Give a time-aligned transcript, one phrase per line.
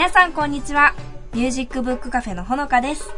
[0.00, 0.94] 皆さんこんにちは。
[1.34, 3.10] ミュージックブックカフェのほのかです。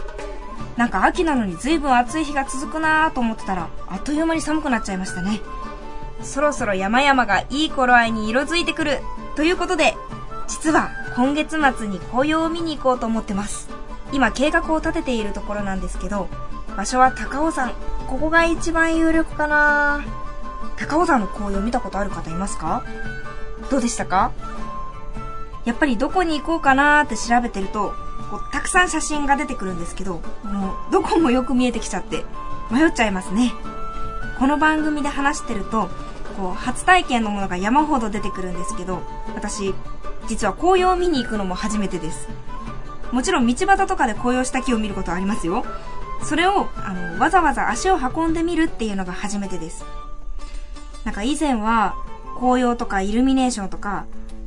[0.77, 5.41] なんか秋なのに随分暑い日が続くなぁと思ってたらあっという間に寒くなっちゃいましたね。
[6.23, 8.99] そろそろ山々がいい頃合いに色づいてくる。
[9.37, 9.95] ということで
[10.49, 13.71] 実は今月末に紅葉を見に行こうと思ってます。
[14.13, 16.29] 今計画を立てているところなんですけど
[16.77, 17.71] 場所は高尾山。
[18.09, 20.05] ここが一番有力かな。
[20.77, 22.83] 高尾山の紅葉見たことある方いますか？
[23.71, 24.33] どうでしたか？
[25.65, 27.95] やっぱりどこに行こうかなーって調べてると
[28.31, 32.25] こうたくさん写真が出てくるんですけどもうどこもよく見えてきちゃって
[32.71, 33.53] 迷っちゃいますね。
[34.39, 35.89] この番組で話してると
[36.37, 39.03] こう初体験のものが山ほど出てくるんですけど
[39.35, 39.75] 私
[40.27, 42.29] 実は紅葉を見に行くのも初めてです。
[43.13, 45.65] もちろん道端とかで紅葉した木を見ることはありますよ。
[46.23, 49.85] それをあのわざわざ足を運んでみるっていうのが初めてです。
[51.05, 51.95] なんか以前は
[52.39, 54.07] 紅葉とかイルミネーションとか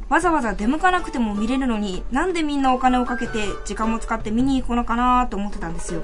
[0.09, 6.01] わざわざ出向かなくても見れるのになんでみんなお金をかけて時間も使って見に行くのかなと思ってたんですよ。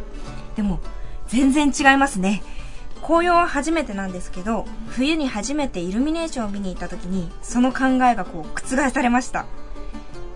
[0.56, 0.80] でも
[1.28, 2.42] 全然違いますね。
[3.02, 9.46] 紅葉は初めてなんですけど冬に初めてイルミネーションを見に行った時にその考えがこう覆されました。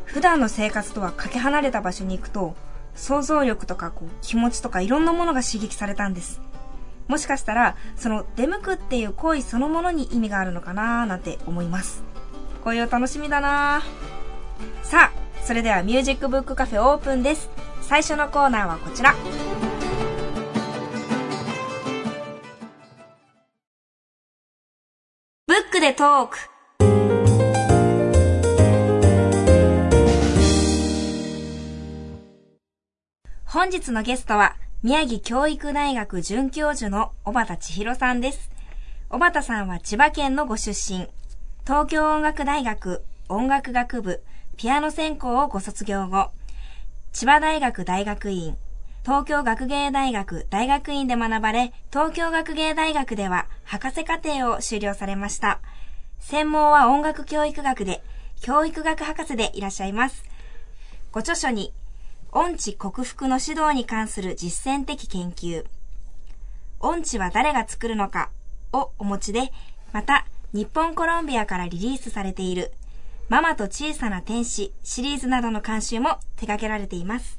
[0.05, 2.55] 普段の生活とはかけ離れた場所に行くと
[2.95, 6.41] 想像力とかこう気持ちとかいろんなものが刺激されたんです。
[7.07, 12.03] もしかしたらその出向くっていう行為そのものに意味があるのかななんて思います。
[12.66, 13.83] 紅葉楽しみだな
[14.81, 17.47] さあそれではミュージックブックカフェオープンです
[17.84, 19.13] 最初のコーナーはこちら
[25.45, 26.38] ブックでトーク
[33.45, 38.51] 本日のゲストは宮城教育大学准教授の小畑千尋さんです。
[39.09, 41.07] 小畑さんは千葉県のご出身。
[41.65, 44.21] 東京音楽大学音楽学部
[44.55, 46.29] ピアノ専攻をご卒業後、
[47.11, 48.55] 千葉大学大学院、
[49.01, 55.59] 東京学芸大学大学院で学ばれ、東京学芸大学では博士課程を修了されました。
[56.19, 58.03] 専門は音楽教育学で、
[58.41, 60.23] 教育学博士でいらっしゃいます。
[61.11, 61.73] ご著書に、
[62.31, 65.65] 音痴克服の指導に関する実践的研究、
[66.79, 68.29] 音痴は誰が作るのか
[68.71, 69.51] をお持ちで、
[69.93, 72.71] また、日本コロンビアからリリースされている、
[73.27, 77.38] ママと小さな天使シリーズなどの監修も手掛けられています。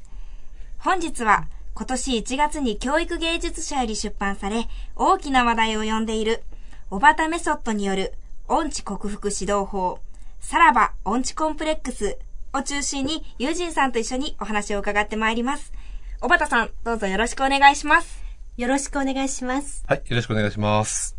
[0.77, 6.43] 本日は今年1月に教育芸術社より出版され、大きな話題を呼んでいる、
[6.91, 8.12] 小畑メソッドによる
[8.49, 9.99] 音痴克服指導法、
[10.38, 12.19] さらば音痴コンプレックス
[12.53, 15.72] を中心に、友人さんと一緒にお話を伺ってまいります。
[16.21, 18.22] 小畑さん、どうぞよろしくお願いします。
[18.59, 19.84] よろしくお願いします。
[19.88, 21.16] はい、よろしくお願いします。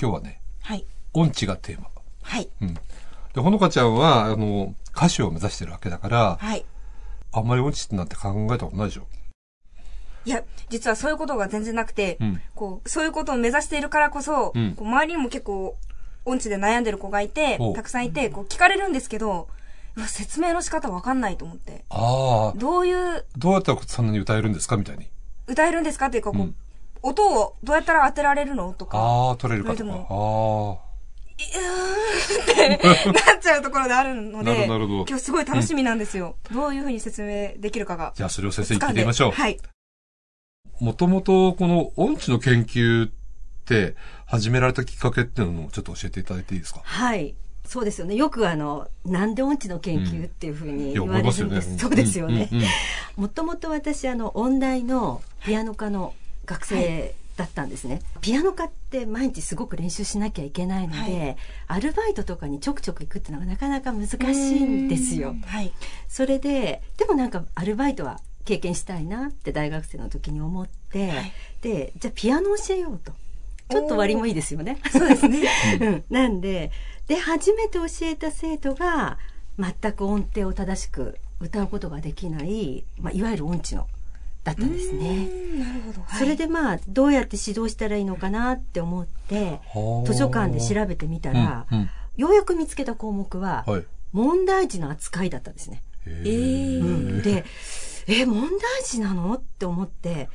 [0.00, 0.39] 今日はね、
[0.70, 0.84] はい。
[1.14, 1.88] 音痴がテーマ。
[2.22, 2.48] はい。
[2.62, 2.74] うん。
[2.74, 2.80] で、
[3.40, 6.64] ほのかちゃんは、あの、歌手を目指してるわけだから、はい。
[7.32, 9.02] あんまり音痴ってなんて考えたことないでしょ？
[10.26, 15.76] いや、実はそういうことが全然なくて、うんこう、そういうことを目指しているからこそ、うんこう周りにも結構、
[16.24, 19.48] 音痴で悩んでる子がいてお、たくさんいて、こう聞かれるんですけど、
[20.06, 21.84] 説明の仕方わかんないと思って。
[21.88, 24.76] ああ、どういう、どうやったらそんなに歌えるんですか？
[24.76, 25.08] みたいに。
[25.48, 26.06] 歌えるんですか？
[26.06, 26.54] っていうか、こう、うん
[27.02, 29.82] 音をどうやったら当てられるのとか、ああ、取れるかとか。
[29.82, 29.88] そ
[32.58, 36.36] れであってなっちゃうところであるので、なるほど今日すごい楽しみなんですよ。
[36.52, 38.12] どういうふうに説明できるかがあ。。
[38.14, 39.30] じゃあ、それを先生に聞いてみましょう。
[39.30, 39.58] はい。
[40.80, 43.10] もともと、この音痴の研究っ
[43.64, 43.96] て、
[44.26, 46.80] 始められたきっかけっていうのをちょっと教えていただいていいですか？
[46.84, 47.34] はい。
[47.64, 48.16] そうですよね。
[48.16, 51.78] よくあの、なんで音痴の研究っていうふうに言われ思いますよねるんです。。
[51.78, 52.58] そうですよねうん。
[52.58, 52.68] うんうん
[53.16, 56.14] もともと私、あの、音大のピアノ科の
[56.50, 58.00] 学生だったんですね。
[58.20, 61.36] ピアノ科って毎日すごく練習しなきゃいけないので、
[61.68, 65.34] アルバイトとかにちょくちょく行くっていうのがなかなか難しいんですよ。
[65.46, 65.72] はい。
[66.08, 71.32] それで、でもなんかアルバイトは経験したいなって大学生の時に思って、はい
[71.62, 73.12] で、じゃあピアノ教えようと。
[73.70, 74.80] ちょっと割もいいですよね。
[74.90, 75.48] そうですね。
[75.80, 76.72] うん、なんで、
[77.06, 79.18] で、初めて教えた生徒が、
[79.58, 83.86] 全く音程を正しく歌うことができない、まあ、いわゆる音痴の、
[84.44, 85.28] だったんですね。
[85.58, 86.04] なるほど。
[86.18, 93.84] それでまあ、どうやって指導したらいいのかなって思って、はあ図書館で調べてみたら、うんうんようやく見つけた項目は、はい。
[94.12, 95.82] 問題児の扱いだったんですね。
[96.06, 96.84] えーう
[97.20, 97.44] ん、で、
[98.06, 100.28] え、問題児なのって思って、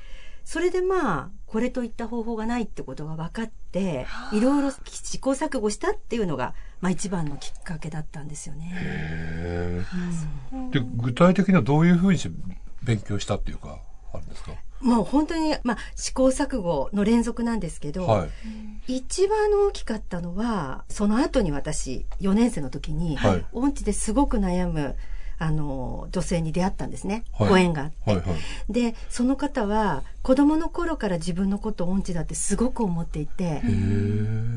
[0.44, 8.72] それでまあ、これといった方法がないってことが分かって、いろいろ試行錯誤したっていうのが、まあ一番のきっかけだったんですよね。
[8.74, 12.20] へーで、具体的にはどういうふうに
[12.84, 13.80] 勉強したっていうか、
[14.16, 14.52] あるんですか？
[14.82, 18.28] もう本当に、まあ試行錯誤の連続なんですけど、は
[18.88, 18.98] い。
[18.98, 24.96] 一番大きかったのは、その後に私、4年生の時に、はい音痴ですごく悩む、
[25.40, 27.24] あの、女性に出会ったんですね。
[27.34, 28.12] はいご縁があって。
[28.12, 28.36] はいはい。
[28.72, 33.62] で、その方は、子供の頃から自分のことを音痴だってすごく思っていて、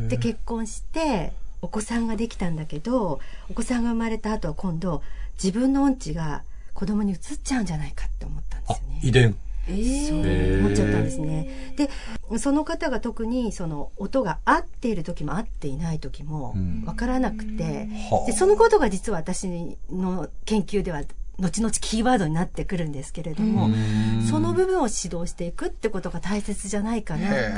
[0.09, 1.33] で、結婚して、
[1.63, 3.21] お子さんができたんだけど、
[3.51, 5.03] お子さんが生まれた後は今度、
[5.43, 6.43] 自分の音痴が
[6.75, 9.37] 子供に移っちゃうんじゃないかって思ったんであすよね。、遺伝。
[9.69, 11.75] そうへー思っちゃったんですね。
[11.77, 11.91] で、
[12.39, 19.49] その方が特にその音が合っている時も合っていない時もうんわからなくて、はあで、そのことが実は私
[19.91, 21.03] の研究では
[21.41, 27.29] 後々キーワードになってくるんですけれども、うんその部分を指導していくってことが大切じゃないかな。
[27.31, 27.53] へ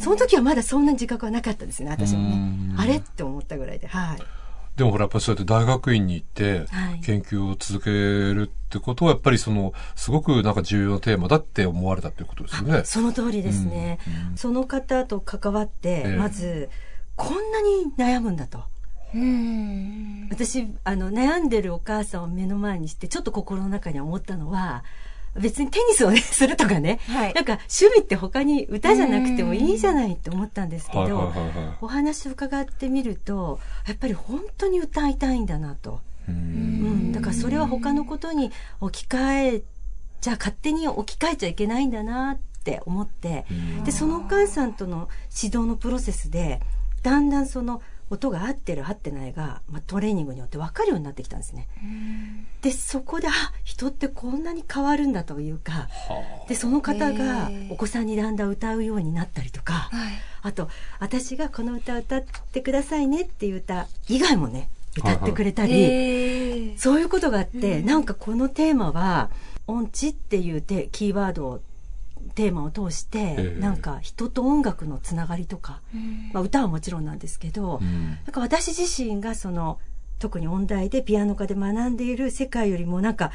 [0.00, 2.74] その時はまだそんな自覚はなかったですね、私もうねん。
[2.78, 2.96] あれ？
[2.96, 3.88] って思ったぐらいで。
[3.88, 4.18] はい。
[4.80, 12.82] でもほら、やっぱりそうやって大学院に行ってはい、研究を続けるってことは、やっぱりその、すごくなんか重要なテーマだって思われたっていうことですよね。
[12.86, 13.98] その通りですね。
[14.30, 16.70] うんその方と関わって、ええまず、
[17.14, 18.64] こんなに悩むんだと。
[19.14, 20.28] うん。
[20.30, 24.82] 私、あの、悩んでるお母さんを目の前にして、ちょっと心の中に思ったのは、
[25.36, 27.34] 別にテニスをね、するとかね、はい。
[27.34, 31.32] なんか趣味って他に歌じゃなくてもいいじゃないって思ったんですけど、
[31.80, 36.00] お話を伺ってみると、やっぱり本当に歌いたいんだなと。
[36.28, 36.32] い。
[36.32, 36.40] ううん。
[37.10, 38.50] ん、だからそれは他のことに
[38.80, 39.62] 置き換え、
[40.20, 43.46] じゃあ勝手に置き換えちゃいけないんだなって思って、
[43.84, 45.08] で、そのお母さんとの
[45.42, 46.60] 指導のプロセスで、
[47.02, 51.68] だんだんその音が合ってる合ってないが、まあ、トレーニングによって分かるようになってきたんですね。
[52.60, 53.30] で、そこで、あ、
[53.64, 55.88] 人ってこんなに変わるんだというか、
[56.48, 60.12] で、その方がお子さんにだんだん歌うようになったりとか、はい。
[60.42, 60.68] あと、
[60.98, 69.30] 私がこの歌歌ってくださいねっていう歌以外もね、歌ってくれたり、そういうことがあって、なんかこのテーマは、
[69.66, 71.60] 音痴っていうてキーワードを、
[72.34, 73.60] テーマを通して、ええ。
[73.60, 75.80] なんか人と音楽のつながりとか、
[76.32, 78.10] まあ歌はもちろんなんですけど、うん。
[78.10, 79.78] なんか私自身がその、
[80.18, 83.32] 特に音大でピアノ科で学んでいる世界よりもなんか、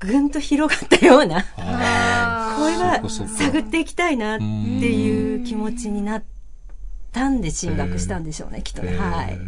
[0.00, 6.24] ぐんと広がったような、あこれは探っていきたいなっていう気持ちになっ
[7.12, 8.96] たんで進学したんでしょうね、きっとね。
[8.96, 9.38] はい。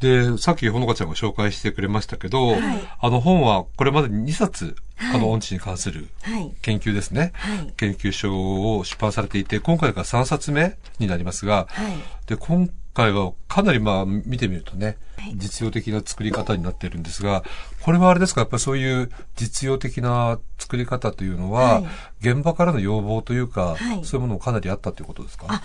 [0.00, 2.60] で、さっきほのかちゃんが紹介してくれましたけど、はい
[3.00, 6.54] あの本はこれまでに2冊、はいあの音痴に関するはい。
[6.62, 7.32] 研究ですね。
[7.34, 7.72] はい。
[7.76, 11.96] 研究書を出版されていて、今回が3冊目になりますが、はい。
[12.26, 17.42] で、今回はかなりまあ見てみるとね、はい実用的な作り方になってるんですが、
[17.82, 21.86] これはあれですか、やっぱりそういう実用的な作り方というのは、はい
[22.20, 25.46] 現場からの要望というか、はいそういうものもかなりあったということですか？
[25.48, 25.62] あ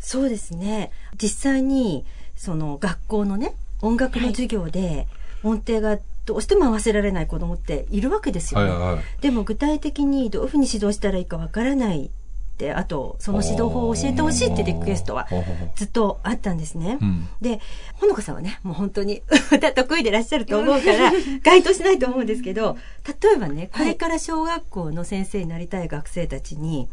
[0.00, 0.90] そうですね。
[1.16, 2.04] 実際に、
[2.34, 5.06] その学校のね、音楽の授業で、
[5.42, 8.70] 音程がどうしても合わせられない子供っているわけですよね。
[8.70, 9.04] はいはいはい。
[9.20, 12.08] でも具体的にどういうふうに指導したらいいかわからないっ
[12.56, 15.26] て、あと、その指導法を教えてほしいってリクエストは
[15.74, 16.98] ずっとあったんですね。
[17.00, 17.60] うんで、
[17.94, 22.76] ほのかさんはね、もう本当に 歌得意でいらっしゃると思うから、 該当しないと思うんですけど、
[23.20, 26.88] 例えばね、これから小学校の先生になりたい学生たちに、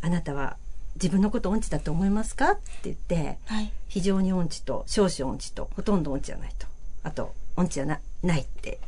[0.00, 0.56] あなたは
[0.96, 2.52] 自分のこと音痴だと思いますか？
[2.52, 3.70] って言って、はい。
[3.88, 6.66] 非常に音痴と少々音痴とほとんど音痴じゃないと。
[7.04, 8.80] あと、音痴じゃなないって、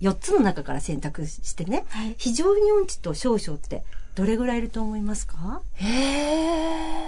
[0.00, 2.14] 4つの中から選択してね、はい。
[2.18, 3.84] 非常に音痴と少々って
[4.16, 5.62] どれぐらいいると思いますか？
[5.74, 7.04] へえ。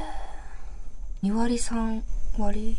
[1.25, 2.02] 2割3
[2.38, 2.76] 割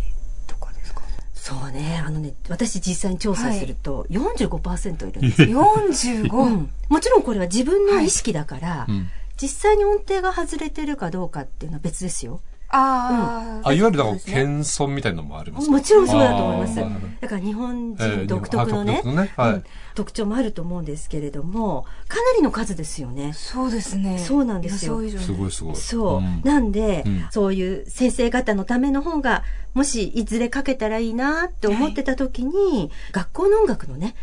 [0.48, 1.02] とかですか？
[1.34, 5.12] そうね、あのね、私実際に調査すると45%い。
[5.12, 5.62] るんですよ。
[5.90, 6.70] 45、うん。
[6.90, 9.10] もちろんこれは自分の意識だから、うん
[9.42, 12.42] 実際に音程が外れてるかどうかっていうのは別ですよ。
[12.70, 15.72] ああ、あ、いわゆるだから、謙遜みたいなのもありますか？
[15.72, 16.76] もちろんそうだと思います。
[17.22, 19.34] だから日本えー人独特のね,、独特のね。
[19.38, 19.54] はい。
[19.54, 19.64] うん
[19.98, 23.34] 特徴もあると思うんですけれども、かなりの数ですよね。
[23.34, 24.20] そうですね。
[24.20, 25.02] そうなんですよ。
[25.02, 25.26] 予想以上に。
[25.26, 25.76] すごいすごい。
[25.76, 26.22] そう。
[26.22, 26.42] ん。
[26.44, 27.26] なんで、うん。
[27.32, 29.42] そういう先生方のための本が、
[29.74, 34.14] もしいずれ書けたらいいなって思ってた時に、学校の音楽のね、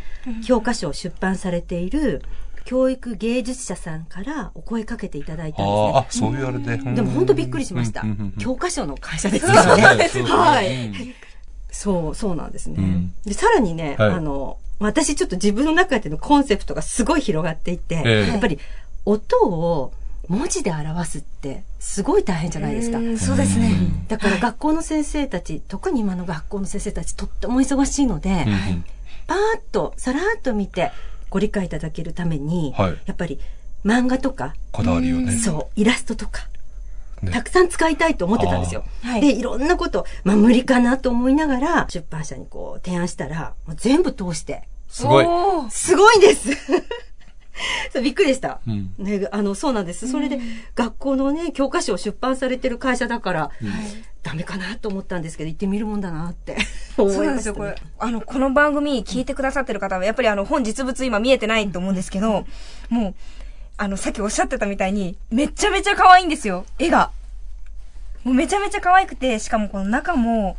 [0.47, 2.21] 教科書を出版されている
[2.65, 5.91] 教育芸術者さんからお声かけていただいたんですね。
[5.95, 6.77] あそういうあれで。
[6.77, 8.03] でも本当びっくりしました。
[8.39, 9.95] 教科書の会社ですそうよね。
[9.97, 10.93] ですねはいうん
[11.75, 12.75] そう、そうなんですね。
[12.77, 18.59] うんで、さらにね、はいあの、私ちょっと自分の中でのコンセプトがすごい広がっていて、ええやっぱり
[19.03, 19.93] 音を
[20.27, 22.97] 文字で表すってすごい大変じゃないですか。
[22.97, 23.71] うんそうですね。
[24.07, 28.45] だから学校の先生たち、特に今の学校の先生たちとっても忙しいので、
[29.27, 30.91] パーッと、さらーっと見て
[31.35, 33.41] ご理解いただけるために、はいやっぱり
[33.83, 35.33] 漫画とか、こだわりをね。
[35.33, 36.47] そう、イラストとか、
[37.21, 38.85] ねたくさん使いたいと思ってたんですよ。
[39.19, 45.25] で、いろんなこと、まあ無理かなと思いながら、出版社にこう提案したら、もう全部通して、すごい。
[45.71, 46.51] すごいんです
[47.91, 48.59] そうびっくりでした。
[48.67, 50.07] うんね、あの、そうなんです。
[50.07, 50.39] それで、
[50.75, 53.51] 学校のね、教科書を出版されてる会社だから、
[54.23, 56.57] ダメかなと思ったんですけど、行ってみるもんだなって
[56.97, 57.17] 思いました、ね。
[57.17, 57.75] そうなんですよ、これ。
[57.99, 62.45] あの、この番組聞いてくださってる方は、やっぱりあの、本実物今見えてないと思うんですけど、
[62.89, 63.15] もう、
[63.77, 67.11] あの、さっきおっしゃってたみたいに、めちゃめちゃ可愛いんですよ、絵が。
[68.23, 70.57] もうめちゃめちゃ可愛くて、しかもこの中も、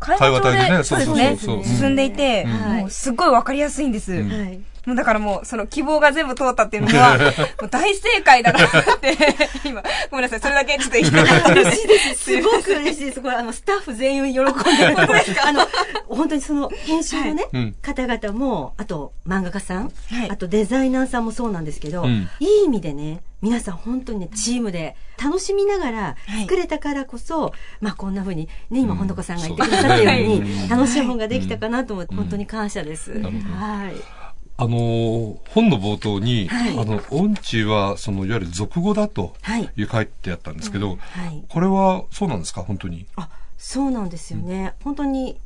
[0.00, 4.12] 会会話で、体でねそうですね、進んでいて、うんもうすっごいわかりやすいんです。
[4.12, 4.60] うんはい。
[4.88, 7.18] もうだからもう、その希望が全部通ったっていうのは、
[7.60, 9.18] もう大正解だなって、
[9.62, 11.72] 今、ごめんなさい、それだけちょっと言いたかったので。
[12.16, 13.20] すごく嬉しいです。
[13.20, 14.96] これ、あの、スタッフ全員喜んでる。
[15.44, 15.68] あの、
[16.08, 33.10] 本当にその、編集のね、うん方々も、あと、漫画家さん、はいあとデザイナーさんもそうなんですけど、うんいい意味でね、皆さん本当にね、チームで楽しみながらはい作れたからこそ、まあこんな風に、ね、今、うんほのかさんが言ってくださったように、楽しい本ができたかなと思って、うん本当に感謝です。
[33.18, 34.17] なるほどはい。
[34.60, 39.70] あのー、本の冒頭に、はいあの、音痴は、その、いわゆる俗語だとはい。
[39.76, 41.44] いう書いてあったんですけど、はい。
[41.48, 42.62] これはそうなんですか？
[42.64, 43.06] 本当に。
[43.14, 44.74] あ、そうなんですよね。
[44.82, 45.38] 本当に、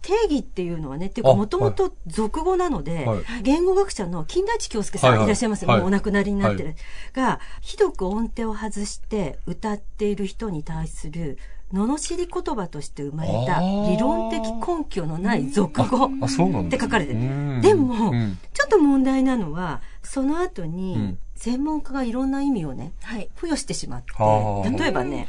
[0.00, 6.74] 定義っていうのはね、っていうあか、もともと俗語なので、はい言語学者の金田一京介さはいはいんいらっしゃいますよ、はいもうお亡くなりになってる。
[7.12, 11.38] が、ひどく音程を外して歌っている人に対する、
[11.72, 16.10] 罵り言葉として生まれた理論的根拠のない俗語。
[16.20, 17.20] あ、そうなんって書かれてる。
[17.56, 18.38] るでもうん。
[18.52, 23.28] ちょっと問題なのは、その後うにん、専門家がいろんな意味をね、はい。
[23.36, 25.28] 付与してしまってはあ例えばね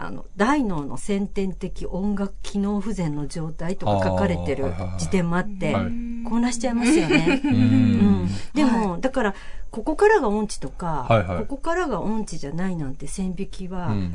[0.00, 5.84] あの大脳の先天的音楽機能不全の状態とか書かれてるあーはいはいはい辞典もあってはい
[6.24, 7.40] 混乱しちゃいますよね。
[7.42, 7.54] う うん
[8.24, 8.28] ん。
[8.54, 9.34] でも、だから
[9.70, 14.12] ここからが音痴とか、はいはいここからが音痴じゃないなんて線引きはうん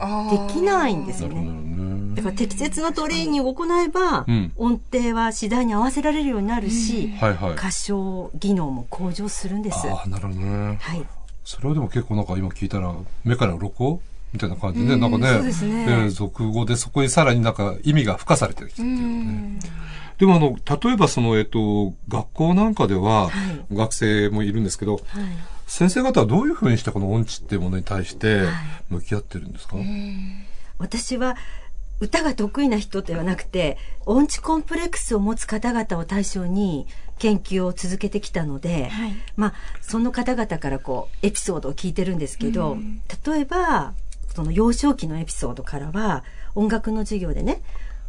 [0.48, 1.42] できないんですよね。
[1.42, 7.52] ねだから適切なトレーニングを行えば、うん音程は次第に合わせられるようになるし、はいはい。
[7.54, 9.90] 歌唱技能も向上するんです。
[9.90, 10.78] ああ、なるほどね。
[10.82, 11.06] はい。
[11.44, 14.02] それはでも結構なんか今聞いたら、目から鱗
[14.36, 15.50] みたいな感じでね、なんかね、ね。
[15.50, 19.60] えー俗語でそこにさらになんか意味が付加されてるっていうね。
[20.18, 23.32] でもあの、例えばその、えっと、学校なんかでは、は
[23.72, 23.76] い。
[23.76, 25.04] 学生もいるんですけど、はい。
[25.68, 28.54] 先生方はどういうふうにしてこの音痴っていうものに対してはい。
[28.90, 29.78] 向き合ってるんですか、
[30.78, 31.36] 私は
[32.00, 36.88] 歌が得意な人ではなくて音痴コンプレックスを持つ方々を対象に
[37.20, 39.16] 研究を続けてきたので、はい。
[39.38, 42.78] まあその方々からこうエピソードを聞いてるんですけど、
[43.26, 43.94] 例えば
[44.36, 46.24] その幼少期のエピソードからは
[46.56, 47.62] 音楽の授業でね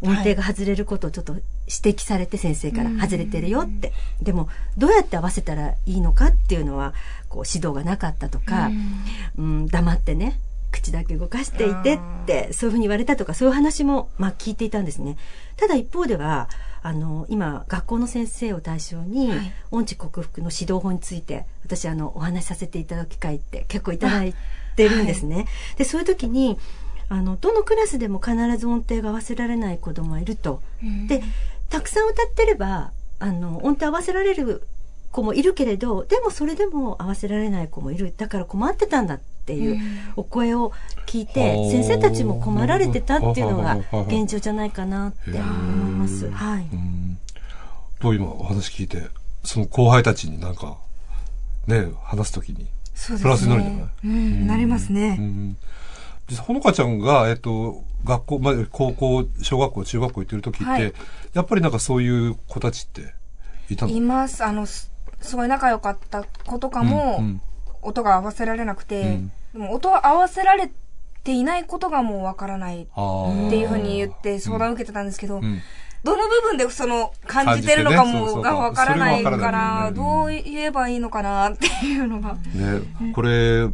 [0.02, 6.92] 音程が外れることをちょっと指摘されて先生から外れてるよって、でもどうやって合わせたらいいのかっていうのは
[7.28, 8.70] こう指導がなかったとか、
[9.38, 10.38] うん、黙ってね
[10.70, 15.16] 口だけ動かしていてってそういうふうに言われたとかそういう話もまあ聞いていたんですね。
[15.56, 16.50] ただ一方では
[16.82, 19.52] あの今学校の先生を対象に、はい。
[19.70, 24.38] 音痴克服の指導法について私あのお話しさせていただく機会って結構いただいて
[24.88, 26.58] るんですね、でそういう時に
[27.08, 30.60] あのどのクラスでも必ず音程が合わせられない子供はいると、
[31.08, 31.22] で
[31.70, 34.62] たくさん歌ってればあの音程合わせられる
[35.12, 38.12] 子もいるけれどでもそれでも合わせられない子もいる。
[38.16, 39.80] だから困ってたんだっていう
[40.16, 40.72] お声を
[41.06, 43.78] 聞いて、はあ先生たちも困られてたっていうのが
[44.08, 46.28] 現状じゃないかなって思います。
[46.30, 47.18] はい、うん。
[48.00, 49.04] と今お話聞いて、
[49.44, 50.76] その後輩たちになんか、
[51.66, 52.66] ね、話すときに、
[53.12, 53.18] ね。
[53.20, 55.16] プラスになるんじゃないうん、なりますうね。
[55.16, 55.54] ん。
[56.28, 60.92] でほのかちゃんが、えっと、学校、まあ、高校、小学校、中学校行ってる時って、はい。
[61.34, 63.14] やっぱりなんかそういう子たちって
[63.70, 63.92] いたの？
[63.92, 64.44] います。
[64.44, 67.40] あの、すすごい仲良かった子とかも、うん
[67.82, 69.32] 音が合わせられなくて、うん。
[69.52, 70.72] でも音合わせられ
[71.22, 72.86] ていないことがもうわからないっ
[73.48, 75.60] ていうふうに言って相談を受けてたんですけど、うん
[76.06, 82.34] どの部分でその感じてるのかもがわからないからどう言えばいいのかなっていうのが。
[82.34, 83.68] ね、これ、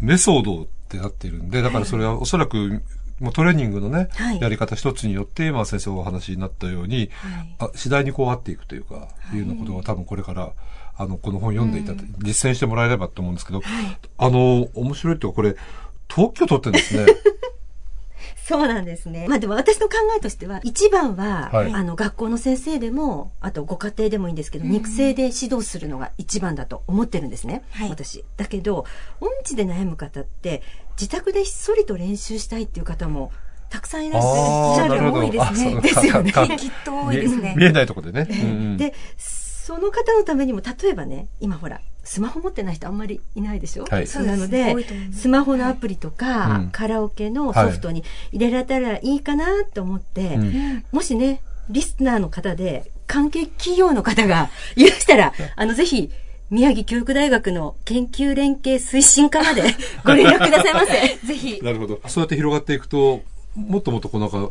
[0.00, 2.82] メソードってなっているんで、だからそれはおそらく、
[3.20, 4.40] もうトレーニングのね、はい。
[4.40, 7.08] やり方一つによって、まあ先生お話になったように、はい。
[7.60, 9.36] あ次第にこう合っていくというか、い。
[9.36, 10.52] うようなことが多分これから、
[10.98, 13.62] あの、この本読んでいただいて、実践してもらえればと思うんですけど、
[14.18, 15.54] あの、面白いってこれ、
[16.08, 17.06] 特許取ってるんですね。
[18.46, 19.26] そうなんですね。
[19.28, 27.64] まあでも私の考えとしては、一番は、はいあの、学校の先生でも、あとご家庭でもいいんですけど、肉声で指導するのが一番だと思ってるんですね。
[27.72, 28.24] はい私。
[28.36, 28.86] だけど、
[29.20, 30.62] 音痴で悩む方って、
[30.96, 33.32] 自宅でひっそりと練習したいっていう方も、
[33.68, 35.68] たくさんいらっしゃるあーなるほど多いですね。
[35.68, 36.30] あそうですよね。
[36.30, 38.76] か きっと多いですね見えないところでね。
[38.76, 38.94] で、
[39.66, 43.84] その方のためにも、例えばね、今ほら、スマホ持ってない人あんまりいないでしょ？
[43.90, 44.06] はい。
[44.06, 44.76] そうなので
[45.12, 46.70] スマホのアプリとか、うん。
[46.70, 56.10] カラオケのソフトに入れられたらいいかなと思って、うんもしね、リスナーの方で、関係企業の方がいらしたら、あの、ぜひ、
[56.48, 59.62] 宮城教育大学の研究連携推進課まで
[60.06, 61.18] ご連絡くださいませ。
[61.26, 61.60] ぜひ。
[61.60, 62.00] なるほど。
[62.06, 63.22] そうやって広がっていくと、
[63.56, 64.48] もっともっとこうなんか、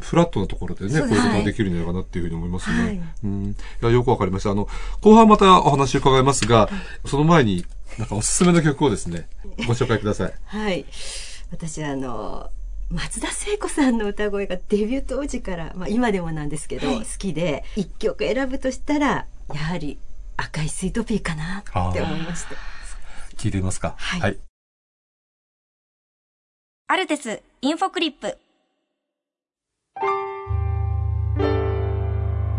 [0.00, 2.82] フラットなところでね、こういうことができるんじゃないかなっていうふうに思いますね。
[2.82, 3.44] はいうん。
[3.50, 4.50] いや、よくわかりました。
[4.50, 4.68] あの、
[5.00, 6.68] 後半またお話伺いますが、
[7.06, 7.64] その前に、
[7.98, 9.28] なんかおすすめの曲をですね、
[9.66, 10.34] ご紹介ください。
[10.44, 10.84] はい。
[11.50, 12.50] 私はあの、
[12.90, 19.98] 松田聖子さんの歌声がデビュー当時から、まあ今でもなんですけど、好きで、一曲選ぶとしたら、やはり
[20.36, 22.56] 赤いスイートピーかなって思いました。
[23.36, 23.94] 聞いてみますか。
[23.96, 24.38] はいはい。
[26.88, 28.38] アルテスインフォクリップ。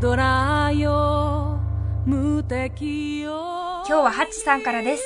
[0.02, 1.60] ドラよ
[2.06, 5.04] 無敵よ今日はハッチさんからです。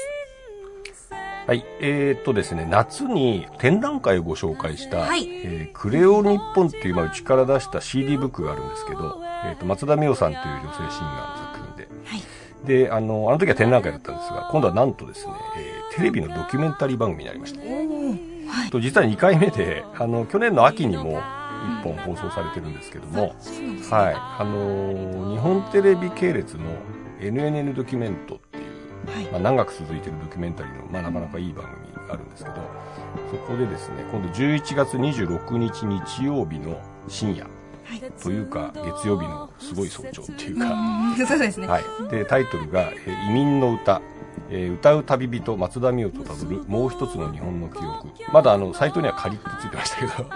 [1.47, 1.65] はい。
[1.81, 12.21] えーっとですね、夏に展覧会をご紹介した、はいえークレオ日本っていう、まあ、うちから出した CD ブックがあるんですけど、えーっと、松田美代さんという女性シンガーの作品で、はい。
[12.65, 17.59] で、あの、あの時は展覧会だったんですが、今度はなんとですね、えーテレビのドキュメンタリー番組になりました。
[18.71, 21.21] と実は2回目で、あの、去年の秋にも
[21.61, 23.35] 1本放送されてるんですけども、
[23.89, 24.15] はい。
[24.15, 26.65] あの、日本テレビ系列の
[27.19, 32.55] NNN ドキュメントっていう、まあ、長く続いてるドキュメンタリーの、まあ、なかなかいい番組があるんですけど、
[33.29, 37.47] そこでですね、今度11月26日日曜日の深夜、
[38.23, 40.65] というか、月曜日のすごい早朝っていうか、
[41.27, 41.67] そうですね。
[41.67, 44.01] はい、でタイトルが「えー移民の歌」
[44.49, 48.07] えー歌う旅人松田美代とたどるもう一つの日本の記憶。
[48.31, 50.29] まだあのサイトには仮ってついてましたけど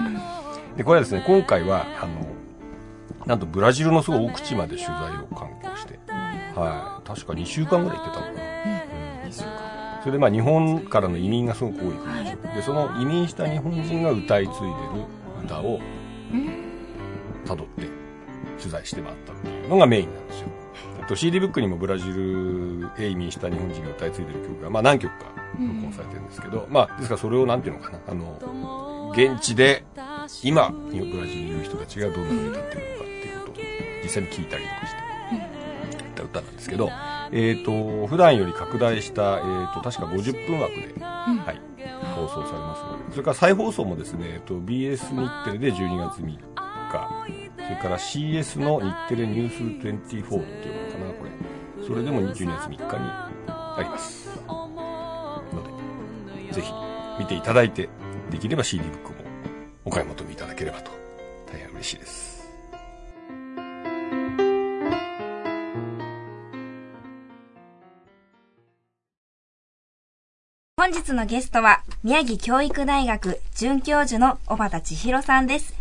[0.77, 2.35] でこれはですね今回はあの
[3.25, 9.31] なんとブラジルのすごい奥地まで取材を観光して、はい、確か2週間ぐらい行ってたのかな、うん。
[9.31, 12.23] それでまあ日本からの移民がすごく多い国。
[12.23, 14.73] でしょでその移民した日本人が歌い継いでる
[15.43, 15.79] 歌を
[17.45, 17.89] 辿って
[18.59, 20.47] 取材して回ったっていうのがメインなんですよ。
[21.01, 25.25] あと CD ブックにもブラジルへ移民した日本人が歌い継いでる曲が、まあ何曲か
[25.59, 29.85] 録音されてるんですけど、まあですからそれをなんていうのかな、あの、現地で
[30.43, 33.63] 今、ブラジルにいる人たちがどんな風に歌ってるのかっていうことを
[34.03, 35.05] 実際に聞いたりとかして、
[36.13, 36.89] 歌歌なんですけど、
[37.31, 41.61] えっ、と、普段より拡大した、えっ、と、確か50分枠で、はい、
[42.15, 46.39] 放送されますので、それから再放送もですね、えっと、BS 日テレで12月3日、
[47.55, 51.31] それから CS の日テレニュース24っていうのかな、これ。
[51.85, 52.87] それでも12月3日に
[53.47, 54.39] あります。
[54.47, 55.63] の
[56.47, 56.71] で、ぜひ
[57.19, 57.89] 見ていただいて、
[58.31, 59.14] できれば CD ブックも
[59.87, 60.91] お買い求めいただければと、
[61.45, 62.49] 大変嬉しいです。
[70.75, 75.75] 本日のゲストは、宮城教育大学准教授の小畑千尋さんです。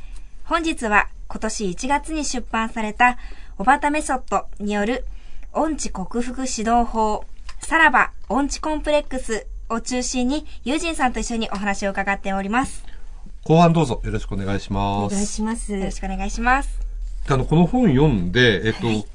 [0.45, 3.17] 本日は、今年1月に出版された、
[3.57, 5.07] 小畑メソッドによる、
[5.55, 7.25] 音痴克服指導法、
[7.61, 12.94] さらば音痴コンプレックスを中心に、ユージンさんと一緒にお話を伺っております。
[13.47, 15.15] 後半どうぞよろしくお願いしおます。
[15.15, 15.75] 願いします。
[15.75, 16.81] よろしくお願いします。
[17.29, 19.07] あの、この本読んで、えっと、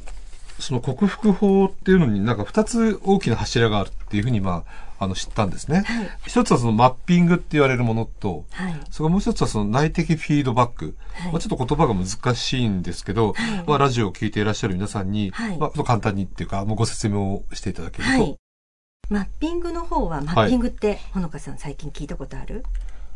[0.60, 4.66] その克服法っていうのになんか二つ大きな柱があるっていうふうに、ま
[5.00, 5.84] あ、あの、知ったんですね。
[6.28, 8.74] 一つはそのマッピングって言われるものと、はい。
[8.92, 10.96] それからもう一つはその内的フィードバック。
[11.32, 13.34] まあ、ちょっと言葉が難しいんですけど、
[13.66, 18.10] まあ、ラジオを聞いていらっしゃる皆さんに、はいまあ、ちょっと簡単にっていうか、もうご説明をしていただけると。
[18.12, 18.38] はい。
[19.10, 22.64] マッピングの方は、マッピングって、ほのかさん最近聞いたことある？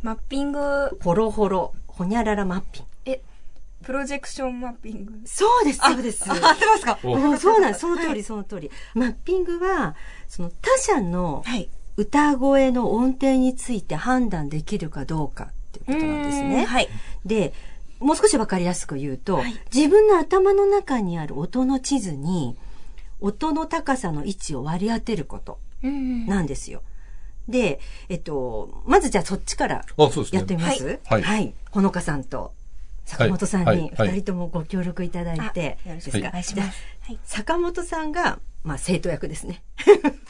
[0.03, 0.59] マッピング、
[1.01, 2.89] ホロホロ、ほにゃららマッピング。
[3.05, 3.21] え、
[3.83, 5.13] プロジェクションマッピング。
[5.25, 6.29] そうです、そうです。
[6.29, 6.99] 合ってますか？
[7.03, 7.79] おうんそうなんです。
[7.79, 8.69] その通り、その通り。
[8.95, 9.95] マッピングは、
[10.27, 11.69] その他者のはい。
[11.95, 16.65] 歌声の音程について判断できるかどうかっていうことなんですね。
[16.65, 16.89] はい。
[17.23, 17.53] で、
[17.99, 22.57] もう少しわかりやすく言うと、はい自分の頭の中にある音の地図に、
[23.21, 26.81] 音の高さの位置を割り当てることうんなんですよ。
[27.47, 27.79] で、
[28.09, 29.85] えっと、まずじゃあそっちから。
[30.31, 30.99] やってみます？
[31.05, 31.53] はい。
[31.71, 32.53] ほのかさんと
[33.05, 33.77] 坂本さんはい。
[33.77, 34.09] にはい。
[34.09, 36.79] 二人ともご協力いただいて、よろしくおですか願いします。
[37.05, 37.19] はい。
[37.23, 39.61] 坂本さんが、まあ、生徒役ですね。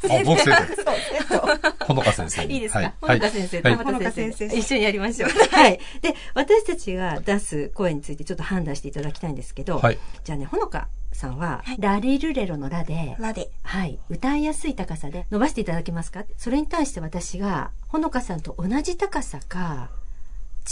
[0.09, 0.75] あ、僕先生。
[0.75, 1.85] そう、生徒。
[1.85, 2.55] ほのか先生に。
[2.55, 5.29] いいですか、はいほのか先生、はいほのか先生一緒にやりましょう。
[5.29, 5.79] はい。
[6.01, 13.51] で、私たちが出す声についてちょっと判断していただきたいんですけど、はいじゃあね、ほのかさんは、はいラリルレロのラで、ラで。
[13.61, 16.23] はい、歌いやすい高さで伸ばしていただけますか？
[16.39, 19.91] それに対して私が、ほのかさんと同じ高さか、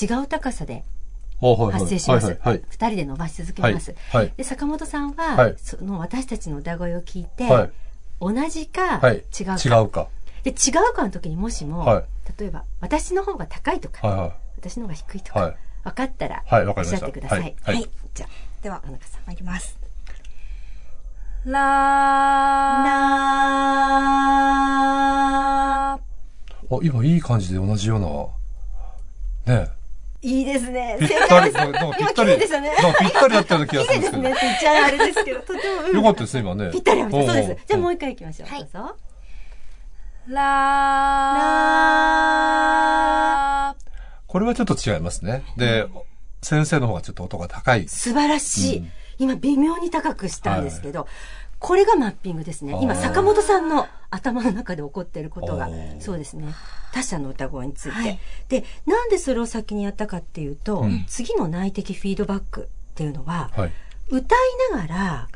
[0.01, 0.83] 違う高さで
[1.71, 2.39] 発生します。
[2.69, 3.95] 二人で伸ばし続けます。
[4.11, 7.71] はいはいで、坂本さんは、はいその私たちの歌声を聞いて、はい
[8.21, 9.15] 同じか、はい。
[9.17, 9.57] 違うか。
[9.65, 10.07] 違うか。
[10.43, 10.53] で、違
[10.91, 12.03] うかの時にもしも、はい
[12.39, 17.41] 例えば、私の方が高いとか、はいは私の方が低いとか、はい分かったら、おっしゃってください。
[17.41, 18.27] はいはいじゃ
[18.61, 19.21] ではあ、、田中さん。
[19.25, 19.79] 参ります。
[21.45, 21.53] ラい。
[21.53, 21.61] ラ
[25.93, 25.99] あ、
[26.83, 27.99] 今いい感じで同じよう
[29.47, 29.80] な、ね
[30.23, 30.97] いいですね。
[30.99, 31.57] ぴっ正たり、解です。
[31.57, 32.59] なんかぴったり、ぴった
[33.27, 34.23] りだったような気がするんですけど。
[34.23, 36.69] 綺麗ですねって言っちゃあれですけど、とても、うんよかったですね、今ね。
[36.71, 37.01] ぴったり。
[37.01, 37.57] そうです。
[37.67, 38.49] じゃあもう一一回行きましょう。
[38.49, 38.95] はいどうぞ。
[40.27, 41.35] ラ
[44.27, 45.43] これはちょっと違いますね。
[45.57, 45.87] で、
[46.43, 47.87] 先生の方がちょっと音が高い。
[47.87, 48.77] 素晴らしい。
[48.77, 51.07] うん今、微妙に高くしたんですけど、
[51.61, 52.75] これがマッピングですね。
[52.81, 55.69] 今、坂本さんの頭の中で起こっていることが
[55.99, 56.53] そうですね。
[56.91, 58.19] 他者の歌声について、はい
[58.49, 63.71] で、なんでそれを先にやったかっていうと、うん次の内的フィードバックっていうのは、はい。
[64.09, 64.39] 歌い
[64.71, 65.27] ながら、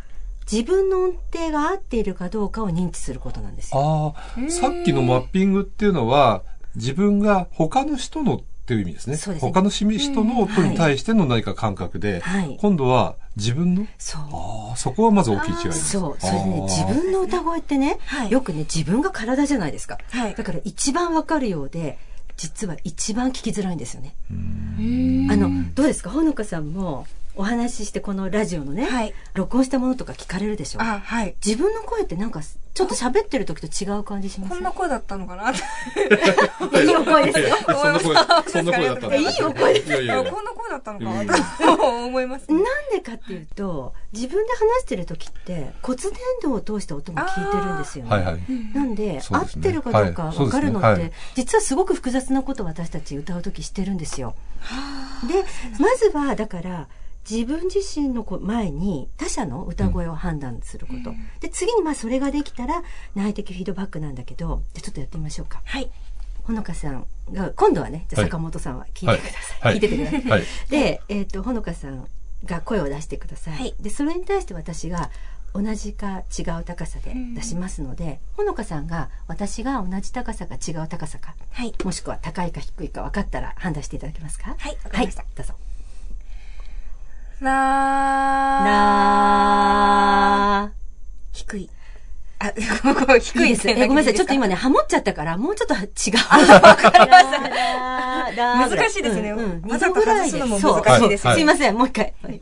[0.52, 4.16] 自分の音程が合っているかどうかを認知することなんですよ。
[4.16, 6.42] ああ、さっきのマッピングっていうのは、
[6.76, 9.16] 自分が他の人のっていう意味ですね。
[9.16, 9.86] すね他の人
[10.24, 13.86] の音に対しての何か感覚で、はい今度は自分の？
[14.00, 14.22] そう。
[14.22, 15.92] ああ、そこはまず大きい違いです。
[15.92, 16.16] そう。
[16.20, 20.00] それでね、自分の歌声ってね、はいよくね、自分が体じゃないですか。
[20.10, 22.00] はいだから一番わかるようで、
[22.38, 24.16] 実は一番聞きづらいんですよね。
[24.32, 26.10] ーあの、どうですか？
[26.10, 27.06] ほのかさんも、
[27.38, 29.14] お話ししてこのラジオのね、はい。
[29.34, 30.82] 録音したものとか聞かれるでしょ？
[30.82, 31.36] あ、はい。
[31.46, 34.54] 自分の声ってなんか、ちょっと喋ってる時と違う感じします？
[34.54, 35.52] こんな声だったのかな？
[36.82, 37.56] いいお声ですよ。
[37.66, 38.16] そんな声、
[38.52, 40.32] そんな声だったんだいいお声いやいやいや。
[40.32, 41.06] こんな声だったのか。
[41.20, 41.36] うんな
[41.78, 42.56] と思いますね。
[42.56, 48.12] なんでかっていうと、自分で話してる時って骨伝導を通して音も聞いてるんですよね。
[48.12, 48.40] はいはい。
[48.74, 50.38] なんで、合ってるかどうかはい。
[50.38, 54.36] 分かるのって、実はすごく複雑なことを私たち歌う時してるんですよ。
[55.28, 55.44] で、
[55.80, 56.88] まずは、だから、
[57.30, 61.14] 自分自身の前に他者の歌声を判断すること。
[61.40, 62.84] で、次にまあそれができたら
[63.16, 65.62] 内的フィードバックなんだけど、じゃあちょっとやってみましょうか。
[65.66, 65.90] はい。
[66.44, 69.60] ほのかさんが、今度はね、じゃ坂本さんは聞いてください。
[69.62, 70.22] はい聞いててください。
[70.30, 70.44] はい。
[70.70, 72.08] で、えっ、と、ほのかさん
[72.46, 73.54] が声を出してください。
[73.56, 75.10] はいで、それに対して私が
[75.54, 81.74] 同じか違う高さで出しますので、ほのかさんが私が同じ高さか違う高さか、はい。
[81.84, 84.56] もしくは高いか低いか分かったら判断していただけますか？
[84.60, 85.54] はいわかりましたはい、どうぞ。
[87.42, 87.52] ラ
[88.64, 90.72] ラー。
[91.34, 91.70] 低い。
[92.40, 93.70] あ、ここ低いです。
[93.70, 94.14] え、ごめんなさい。
[94.14, 94.56] ちょっと今ね。
[94.56, 95.84] ね、ハモっちゃったから、もうちょっと違う。
[95.84, 97.32] わかりまし
[98.36, 102.14] た難しいですねうんうんわざと外すのもそう難しいですねすいません、もう一回。
[102.22, 102.42] はい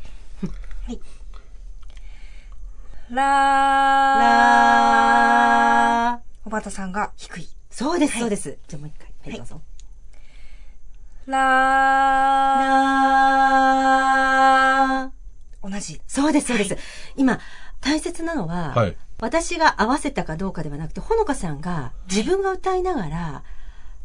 [3.09, 3.23] ラ
[4.19, 6.19] ラー。
[6.45, 7.47] おばたさんが低い。
[7.69, 8.57] そうです、そうです。
[8.67, 9.07] じゃあもう一回。
[9.07, 9.61] はい、はいどうぞ。
[11.27, 11.37] ラ
[15.03, 15.69] ラー。
[15.69, 16.01] 同じ。
[16.07, 16.77] そうです、そうです。
[17.15, 17.39] 今、
[17.81, 23.43] 大切なのは、はい私が合わせたかどうかではなくて、ほのかさんが自分が歌いながら、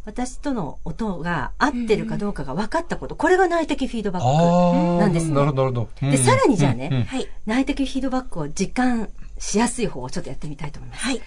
[0.04, 4.28] 私との音が合ってるかどうかが分かったこと、これが内的フィードバック。
[4.28, 6.10] ああ、なんですねなるほど、なるほど。
[6.10, 7.26] でさらにじゃあねうんうんはい。
[7.46, 11.02] 内的フィードバックを実感しやすい方をちょっとやってみたいと思います。
[11.02, 11.20] はい。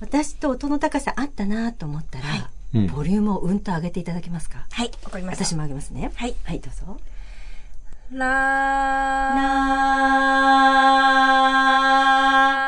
[0.00, 2.24] 私と音の高さ合ったなと思ったら、
[2.74, 4.66] うんボリュームをうんと上げていただけますか？
[4.70, 4.90] はい。
[5.04, 5.44] わかりました。
[5.44, 6.12] 私も上げますね。
[6.14, 6.34] はい。
[6.44, 7.00] はい、どうぞ。
[8.10, 8.26] ラ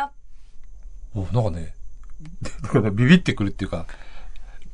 [0.04, 0.10] ラ
[1.14, 1.74] おなんかね、
[2.74, 3.86] なんかビビってくるっていうか、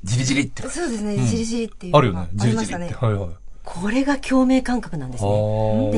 [0.04, 0.68] じりじりってー。
[0.68, 1.16] そうですね。
[1.18, 2.20] じりじりっていうのがあるよね。
[2.20, 2.56] あじりじりって。
[2.56, 2.88] りましたね。
[2.94, 3.30] はいはい。
[3.64, 5.32] これが共鳴感覚なんですあね。
[5.32, 5.90] ー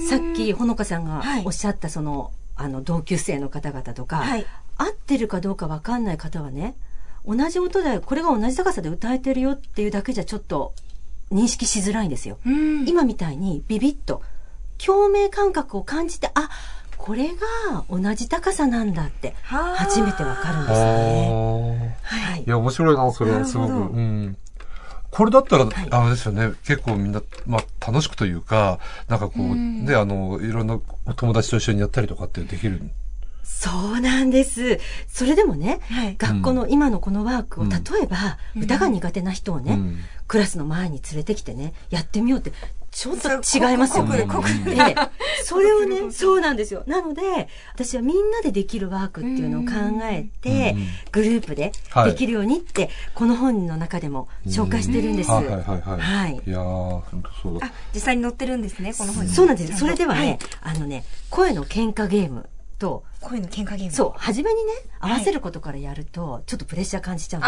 [0.00, 4.46] で、さっきほのかさんがはいおっしゃったその、あの、同級生の方々とか、はい。
[4.76, 6.74] 合ってるかどうかわかんない方はね、
[7.26, 10.72] 同じ音で、これが同じ高さで歌えてるよっていうだけじゃちょっと
[11.30, 12.38] 認識しづらいんですよ。
[12.44, 12.88] うん。
[12.88, 14.22] 今みたいにビビッと
[14.84, 16.48] 共鳴感覚を感じて、あ、
[16.96, 21.96] これが同じ高さなんだってはあ初めてわかるんですよね。
[22.02, 22.44] はいい。
[22.46, 23.72] や、面白いな、それは、すごく。
[23.72, 24.36] うん。
[25.10, 28.78] これだったら、いあれですよね、結構みんな、まあ、楽しくというか、
[29.08, 32.90] なんかこう、うんね、あの、いろんなお友達と一緒にやったりとかってできる。
[33.52, 34.78] そうなんです。
[35.08, 36.16] それでもね、はい。
[36.16, 42.52] 学校の今のこのワークを、うん例えば、歌が苦手な人をね、うんクラスの前に連れてきてね、やってみようって、
[42.92, 44.22] ちょっと違いますよね。
[44.22, 44.94] 濃く濃くで、
[45.42, 46.84] それをね、そうなんですよ。
[46.86, 55.30] なので、私はみんなでできるワークっていうのを考えてうん、グループではいできるようにって、この本の中でも紹介してるんです。
[55.32, 56.00] はいはいはいはい。
[56.00, 59.32] はいいやー、本当そうだあ。、実際に載ってるんですね、この本に。
[59.32, 59.76] そうなんです。
[59.76, 63.92] それでははねい、あのね、声の喧嘩ゲームと、声の喧嘩ゲーム。
[63.92, 67.46] そう、初めにね、合わせることからやると、ちょっとプレッシャー感じちゃうの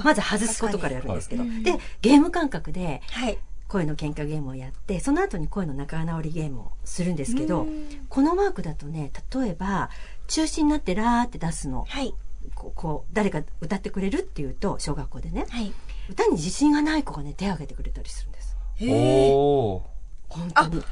[0.00, 0.04] で。
[0.04, 3.38] まず外すことからやるんですけど、で、ゲーム感覚ではい。
[3.68, 9.90] 声の喧嘩ゲームをやって、その後に声の仲直りゲームをするんですけどうん、このワークだとね、例えば、
[10.26, 12.14] 中心になってラーって出すの、はい。
[12.54, 15.72] こう、こう誰か歌ってくれるっていうと、小学校でね、はい。
[16.08, 18.56] 歌に自信がない子がね、手を挙げてくれたりするんです。
[18.82, 19.82] おー。
[20.30, 20.82] 本当に。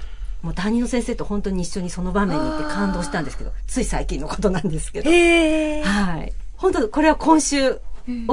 [0.46, 5.11] もう担任の先生と本当に一緒にその場面に行って感動したんですけど、つい最近のことなんですけど。
[5.11, 6.32] はい。
[6.56, 7.80] 本当、これは今週起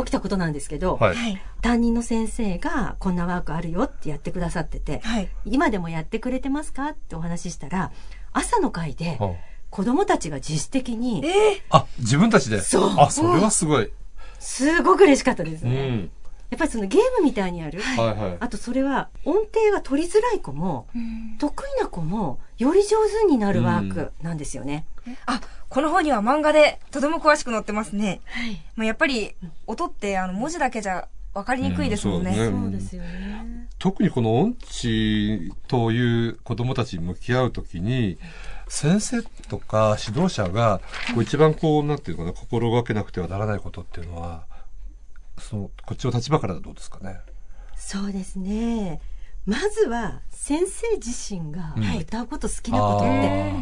[0.06, 1.16] きたことなんですけど、はい。
[1.16, 1.42] はい。
[1.64, 5.30] 担任の先生がこんなワークあるよってやってくださってて、はい。
[5.44, 7.92] 今でもやってくれてますかってお話ししたら、
[8.32, 9.34] 朝の会では
[9.72, 11.64] 子供たちが自主的に、ええ。
[11.72, 12.62] あ、自分たちで？
[12.62, 13.92] そうあ、それはすごい。
[14.40, 15.88] すごく嬉しかったですうね。
[15.88, 16.12] ん。
[16.50, 17.82] やっぱりそのゲームみたいにやる。
[17.82, 18.38] はいはい。
[18.40, 24.86] あとそれは音程が取りづらい子も、うん得意な子もより上手になるワークなんですよね。
[25.26, 28.22] あ、この本には漫画でとても詳しく載ってますね。
[28.26, 28.62] はい。
[28.76, 29.36] まあ、やっぱり
[29.68, 32.30] 音ってあの文字だけじゃ分かりにくいですもんね。
[32.30, 33.68] うんそうねそうですよね。
[33.80, 38.18] 特にこの音痴という子供たちに向き合うときに、
[38.68, 40.80] 先生とか指導者が、
[41.14, 44.46] こう一番こう、なんていうのかな、心がけなくてはならないことっていうのは、
[45.40, 47.20] その、こっちの立場からどうですかね？
[47.76, 49.02] そうですね。
[49.46, 53.54] まずは先生自身がうん歌うこと好きなことって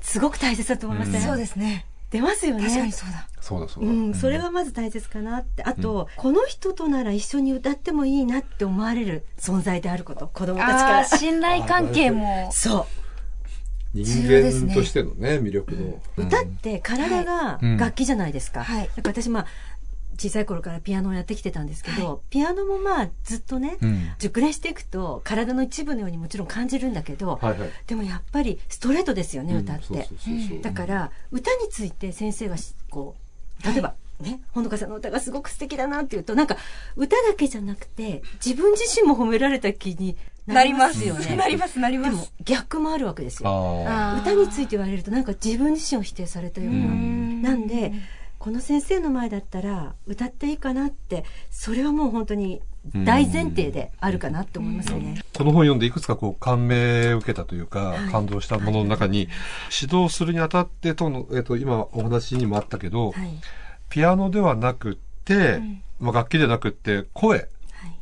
[0.00, 1.86] すごく大切だと思いません、うんそうですね。
[2.10, 2.64] 出ますよね。
[2.64, 3.28] 確かにそうだ。
[3.40, 3.90] そうだそうだ。
[3.90, 5.62] うん、それはまず大切かなって。
[5.62, 10.26] あと、この人となら一緒に歌ってもいいなって思われる存在であること。
[10.26, 11.04] 子供たちから。
[11.04, 12.48] 信頼関係も。
[12.50, 12.86] そう。
[13.94, 16.00] 人重要ですね間としてのね、魅力の。
[16.16, 18.64] 歌って体がうん楽器じゃないですか。
[18.64, 19.46] はいだから私まあ、
[20.18, 24.10] 小さい頃からピアノをやってきてたんですけど、ピアノもまあずっとね、うん。
[24.18, 27.70] 熟練していくと体の一部のようにもちろん感じるんだけど、はいはい。
[27.86, 30.08] でもやっぱりストレートですよね、歌って。
[30.62, 33.14] だから歌について先生がしこ
[33.62, 36.56] う例えば、ねほのかさんの歌がすごく素敵だなっていうとなんか
[36.96, 41.36] 歌だけじゃなくて自分自身も褒められた気になりまますすよね。
[41.36, 42.32] なります、なりまでもす。
[42.42, 43.84] 逆もあるわけですよ。
[44.20, 46.80] 歌について言われるとなんか自分自身を否定されたような。
[46.80, 47.92] んなんで
[48.38, 52.62] この先生の前だったら歌っていいかなってそれはもう本当に
[53.04, 55.20] 大前提であるかなって思いますね。
[55.36, 59.28] この本読んでいくつかこう感銘を受けたというか、はい感動したものの中に、
[59.80, 63.28] 指導するにあたってとの、えっ、と、今お話にもあったけど、はい。
[63.90, 65.60] ピアノではなくって、
[65.98, 67.48] まあ、楽器でなくって声、はい。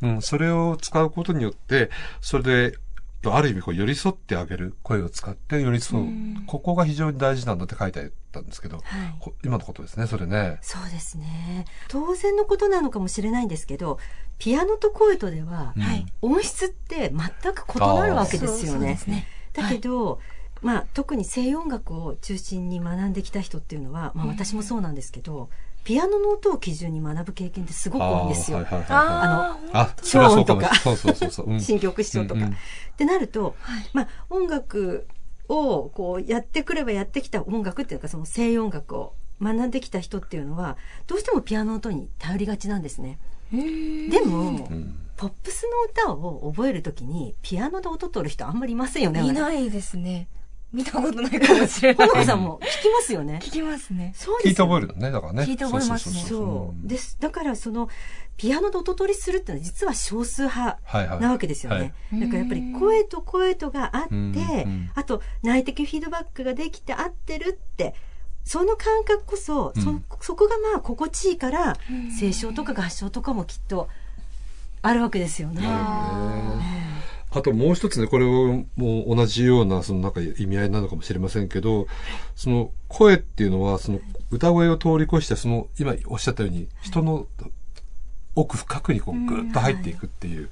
[0.03, 1.89] うん、それを使うことによって、
[2.21, 2.77] それで、
[3.25, 6.05] ある意味こう寄り添ってあげる声を使って寄り添う。
[6.45, 8.03] ここが非常に大事なんだって書いてあ
[8.39, 8.83] ったんですけど、はい
[9.19, 10.57] こ今のことですね、それね。
[10.61, 11.65] そうですね。
[11.87, 13.99] 当然のことなのかもしれないんですけど、
[14.37, 19.27] ピアノと声とでは、うんはい音質って全く異なるわけですよねね。
[19.53, 20.19] だけど、
[20.61, 25.49] まあ特に西洋音楽を中心に学んできた人っていうのは、まあ私もそうなんですけど、
[25.83, 28.57] ピアノの音を基準に学ぶ経験ってすごく多いんですよ。
[28.57, 30.79] あーはいはいはいああ、それはそうかもしれない。
[30.83, 31.49] 超そうそうそうそう。
[31.49, 32.41] うん新曲師匠とか。
[32.41, 32.55] うんうんっ
[32.97, 33.55] てなると、
[33.93, 35.07] まあ音楽
[35.49, 43.19] をこうやってくればやってきた音楽っていうかその西洋音楽を学んできた人っていうのはどうしてもピアノの音に頼りがちなんですね。
[43.51, 49.23] でも、うんポップスの歌を覚えるときにピアノで音取る人あんまりいませんよね。
[49.23, 50.27] いないですね。
[50.77, 52.07] 見たことないかもしれない。
[52.07, 53.39] ほのかさんも聞きますよね。
[53.41, 54.13] 聞きますね。
[54.15, 55.43] そうですよ聞いて覚えるのね、だからね。
[55.43, 57.17] 聞いて覚えますねそうです。
[57.19, 57.89] だからその
[58.37, 60.79] ピアノで音取りするっていうのは実は少数派。
[61.19, 61.93] なわけですよね。
[62.11, 67.95] はいだからやっぱり声と声とがあって、うんうんあと内的フィードバックができて合ってるって、
[68.43, 71.75] その感覚こそ、うんそ、そこがまあ心地いいから、
[72.19, 73.89] 声唱とか合唱とかもきっと
[74.81, 75.61] あるわけですよね。
[77.31, 81.87] あともう一つね、これをもう同じような、そのなんか意味合いなのかもしれませんけど、
[82.35, 83.99] その声っていうのは、その
[84.31, 87.27] 歌声を通り越して、その今おっしゃったように、人の
[88.35, 90.49] 奥深くにこうぐっと入っていくっていう、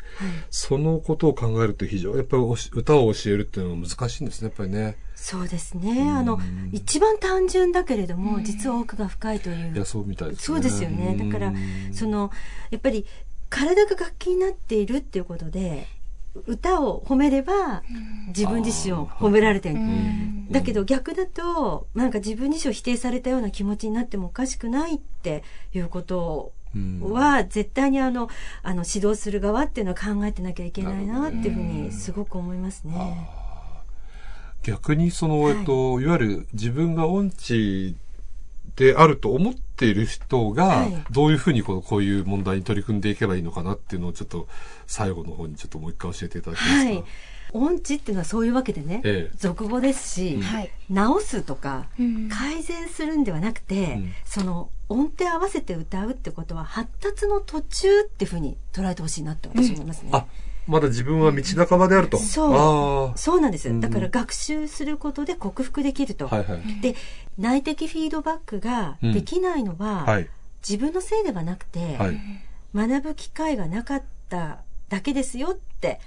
[0.50, 4.98] そのことを考えると非常にやっぱり歌を教えるっていうのは難しいんですね、やっぱりね。
[5.16, 6.12] そうですね。
[6.12, 6.40] あの、
[6.72, 10.44] 一番単純だけれども、実は奥が深いといういや、そうみたいですね。
[10.46, 11.16] そうですよね。
[11.18, 12.32] だからうん、その、
[12.70, 13.06] やっぱり、
[13.50, 15.88] 体が楽器になっているっていうことで、
[16.48, 17.84] 歌を褒めれば、
[18.28, 19.80] 自分自身を褒められてる。
[20.52, 25.44] だけど逆だと、なんか自分自身を否定されたような気持ちになってもおかしくないって
[25.74, 26.52] いうこと
[27.02, 28.30] は絶対にあの
[28.62, 33.30] あの指導する側っていうのは考えてなきゃいけないなっていうふうにすごく思いますね。
[34.64, 37.96] 逆にその、えっと、いわゆる自分が音痴
[38.76, 44.48] であると思っている人がはい、どういうふうにこのこういう問題に取り組んでいけばいいのかなっていうのをちょっと
[44.88, 46.90] 最後の方にちょっともう一回教えていただけますか？
[46.90, 47.04] はい。
[47.54, 50.72] 音痴っていうのはそういうわけでね、ええ俗語ですし、はい。
[50.90, 60.12] 直すとかうん改善するんではなくて、うんその音程合わせて歌うってことは発達の途中っていうふうに捉えてほしいなって私は思いますね。
[60.68, 62.18] あ、まだ自分は道半ばであると。
[62.18, 63.80] そうあそうなんです。
[63.80, 66.26] だから学習することで克服できると。
[66.26, 66.38] あ。
[66.38, 66.82] はいはい。
[66.82, 66.96] で、
[67.38, 70.30] 内的フィードバックができないのは、はい。
[70.68, 72.20] 自分のせいではなくて、はい。
[72.76, 76.00] 学ぶ機会がなかっただけですよって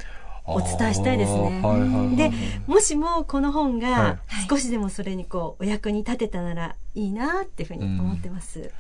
[0.45, 2.33] お伝えしたいですねあーはいはいはいで
[2.67, 4.19] もしもこの本はが
[4.49, 8.71] 少しでもそれにこうお役に立てたならいいなっていうふうに思ってます。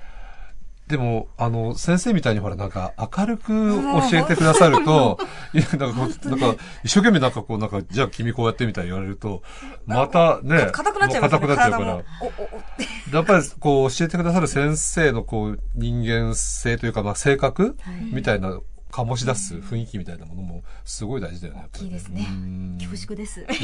[0.88, 5.18] でも、あの、先生みたいにほら、なんか、明るく教えてくださると、
[5.52, 9.42] いや、なんかなんか、一生懸命なんかこう、なんか、じゃあ君こうやってみたいに言われると、
[9.84, 11.46] またね、硬くなっちゃいますよね。
[11.46, 12.02] 硬くなっちゃうから。
[13.12, 18.58] やっぱり、こう、教えてくださる先生の、こう、人間性というか、まあ、性格はいみたいな、
[18.90, 21.60] 醸し出す雰囲気みたいなものも、すごい大事だよね。
[21.60, 23.44] やっぱり大きいですねうん恐縮です。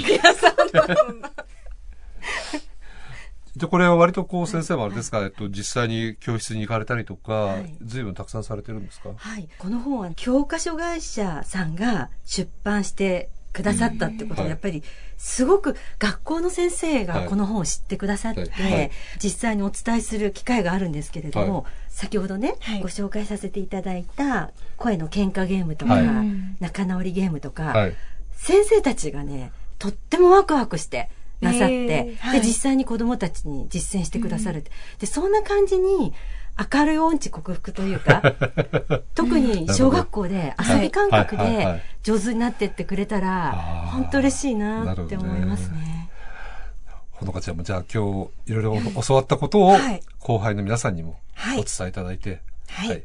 [3.57, 9.11] で、これは割とこう、先生もあれですか、えっと、実際に教室に行かれたりとかはい、随分たくさんされてるんですか？
[9.17, 9.49] はい。
[9.59, 14.43] この本は教科書会社さんが出版してくださったってことはい。
[14.45, 14.83] はやっぱり
[15.17, 17.29] すごく学校の先生がはい。
[17.29, 18.73] この本を知ってくださって、はい。
[18.73, 18.90] はい。
[19.23, 22.83] 実際にお伝えする機会があるんですけれども、は先ほどね、はい。
[22.83, 26.27] ご紹介させていただいた声の喧嘩ゲームとか、はい。
[26.59, 27.95] 仲直りゲームとか、はい。
[28.33, 31.09] 先生たちがね、とってもワクワクして
[31.44, 34.70] なさって、で、実際に子供たちに実践してくださるって。
[34.98, 36.12] で、そんな感じに、
[36.72, 38.22] 明るい音痴克服というか、
[39.14, 41.54] 特に小学校で遊び感覚ではい。
[41.57, 41.66] はい。
[41.66, 41.83] はい。
[42.02, 43.52] 上手になってってくれたら
[43.92, 46.11] 本当嬉しいなって思いますね。
[47.11, 50.02] ほのかちゃんもじゃあ今日いろいろ教わったことをはい。
[50.20, 53.02] 後輩の皆さんにもはいお伝えいただいて、はい。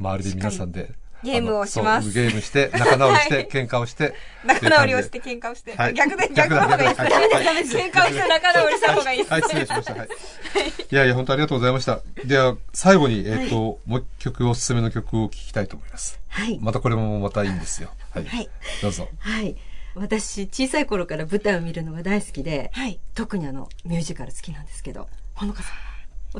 [0.00, 5.74] 周りで皆さんでゲームをしますそうゲームして仲直りして、 はい喧嘩をして仲直りをして喧嘩をして。
[5.76, 7.00] はい逆で、逆の方がいいです。
[7.02, 7.76] です、ダメです。
[7.76, 9.32] 喧嘩をして仲直りした方がいいです。
[9.32, 9.94] はい、失礼しました。
[9.94, 10.08] はい。
[10.08, 12.00] いやいや、本当ありがとうございました。
[12.24, 16.20] では、最後に、えっ、と、もう一曲、おすすめの曲を聴きたいと思います。
[16.28, 16.58] はい。
[16.60, 17.90] またこれもまたいいんですよ。
[18.10, 18.24] はい。
[18.24, 18.48] はい
[18.82, 19.08] どうぞ。
[19.18, 19.56] はい。
[19.94, 22.98] 私、小さい頃から舞台を見るのが大好きで、はい。
[23.14, 25.90] 特にあの、ミュージカル好きなんですけど、ほのかさん。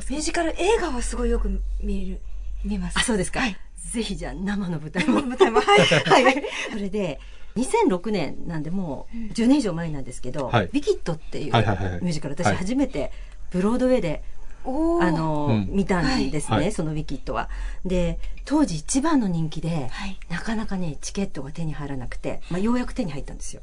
[0.09, 2.21] ミュージカル映画はすごいよく見る、
[2.63, 2.97] 見ます。
[2.97, 3.41] あ、そうですか。
[3.41, 3.57] はい
[3.91, 5.21] ぜひじゃあ生の舞台も。
[5.21, 6.23] 舞台も、 はい。
[6.23, 6.43] はい。
[6.71, 7.19] それで、
[7.57, 13.11] 2006年なんでもう10年以上前なんですけど、はいビキッドっていうミュージカル、私はい初めて
[13.51, 14.23] ブロードウェイで、
[14.63, 17.49] あ、の、うん見たんですね、はいそのビキッドは。
[17.85, 23.61] で、当時一番の人気で、はいなかなかね、チケットが手に入らなくて、まあ、ようやく手に入ったんですよ。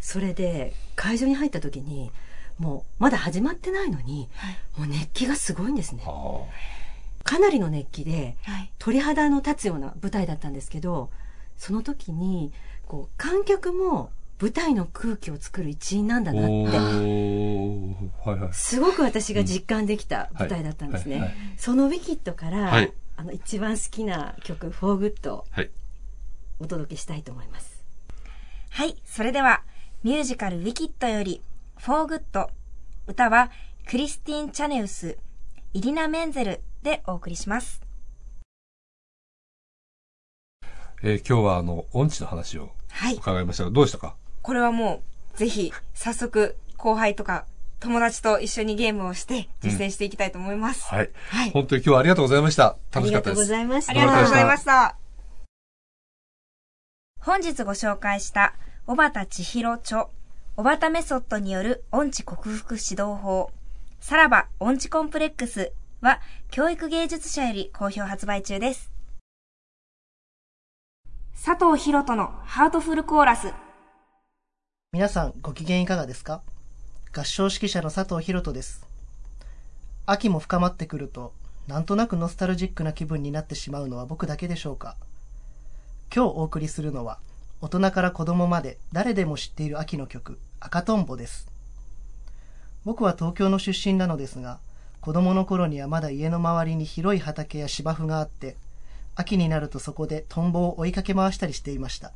[0.00, 2.10] それで、会場に入った時に、
[2.58, 4.58] もう、まだ始まってないのに、はい。
[4.78, 6.02] もう熱気がすごいんですね。
[7.40, 8.72] なりの熱気で、はい。
[8.78, 11.10] 鳥肌の立つような舞台だったんですけど
[11.56, 12.52] その時に
[12.86, 17.94] こう観客も舞台の空気を作る一員なんだおなってー。
[18.24, 18.54] はいはい。
[18.54, 25.44] すごく私が実感できた舞台だったんですね、はいはいそのウィキッドから、はいあの一番好きな曲「フォーグッド。
[26.58, 27.82] お届けしたいと思います
[28.70, 28.96] はい。
[29.04, 29.62] それでは、
[30.04, 31.42] ミュージカルウィキッドより、
[31.76, 32.48] フォーグッド。
[33.06, 33.50] 歌は、
[33.86, 35.18] クリスティン・チェノウェス、
[35.74, 37.82] イディナ・メンゼルでお送りします。
[41.02, 43.14] えー今日はあの、音痴の話をはい。
[43.14, 44.16] 伺いましたが、どうでしたか？
[44.42, 45.02] これはも
[45.34, 47.46] う、ぜひ、早速、後輩とか、
[47.78, 50.84] 友達と一緒にゲームをして、実践していきたいと思います。
[50.84, 51.10] はい。
[51.28, 51.50] はい。
[51.52, 52.76] 本当に今日はありがとうございました。
[52.92, 53.46] ありがとうご楽しかったです。
[53.46, 54.96] ざいましたありがとうございましした。
[57.20, 58.54] 本日ご紹介した、
[58.86, 60.08] 小畑千尋著、
[60.56, 63.50] 小畑メソッドによる音痴克服指導法、
[64.00, 66.18] さらば音痴コンプレックスは、
[66.50, 68.90] 教育芸術社より好評発売中です。
[71.44, 73.52] 佐藤博人のハートフルコーラス。
[74.92, 76.40] 皆さんご機嫌いかがですか？
[77.14, 78.86] 合唱指揮者の佐藤博人です。
[80.06, 81.34] 秋も深まってくると、
[81.68, 84.96] なんとなくノスタルジックな気分になってしまうのは僕だけでしょうか？
[86.14, 87.18] 今日お送りするのは、
[87.60, 91.52] 大人から子供まで誰でも知っている秋の曲、赤とんぼです。
[92.86, 94.60] 僕は東京の出身なのですが、
[95.00, 98.56] 子供の頃にはまだ家の周りに広い畑や芝生があって、
[99.14, 102.12] 秋になるとそこでトンボを追いかけ回したりしていました。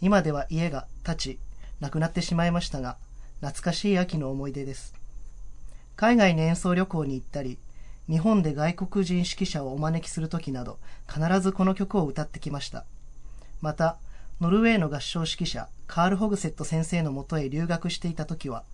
[0.00, 1.38] 今では家が建ち、
[1.80, 2.96] なくなってしまいましたが、
[3.40, 4.94] 懐かしい秋の思い出です。
[5.96, 7.58] 海外に演奏旅行に行ったり、
[8.08, 12.84] 日本で外国人指揮者をお招きするときなど、必ずこの曲を歌ってきました。
[13.62, 13.96] また、
[14.40, 18.64] ノルウェーの合唱指揮者、カール・ホグセット先生のもとへ留学していたときは、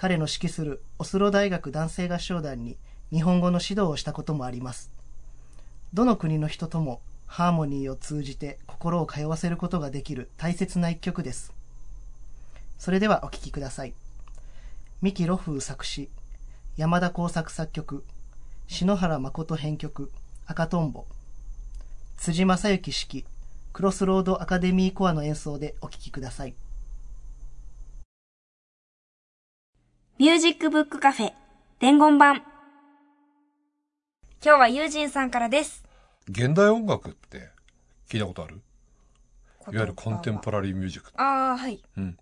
[0.00, 2.78] 彼の指揮するオスロ大学男性合唱団に
[3.12, 4.90] 日本語の指導をしたこともあります。
[5.92, 11.52] どの国の人ともハーモニーを通じて心を通わせることができる大切な一曲です。
[12.78, 13.92] それではお聴きください。
[15.02, 16.08] 三木露風作詞、
[16.78, 18.02] 山田耕作作曲、
[18.68, 20.10] 篠原誠編曲、
[20.46, 21.04] 赤とんぼ。
[22.16, 23.26] 辻正幸指揮、
[23.74, 26.54] クロスロードアカデミーコアの演奏でお聴きください。
[30.20, 31.32] ミュージックブックカフェ、
[31.78, 32.42] 伝言版。
[32.44, 32.44] 今
[34.42, 35.82] 日はユージンさんからです。
[36.28, 37.48] 現代音楽って
[38.06, 38.60] 聞いたことある？
[39.72, 41.10] いわゆるコンテンポラリーミュージック。
[41.16, 41.82] ああ、はい。
[41.96, 42.18] うん。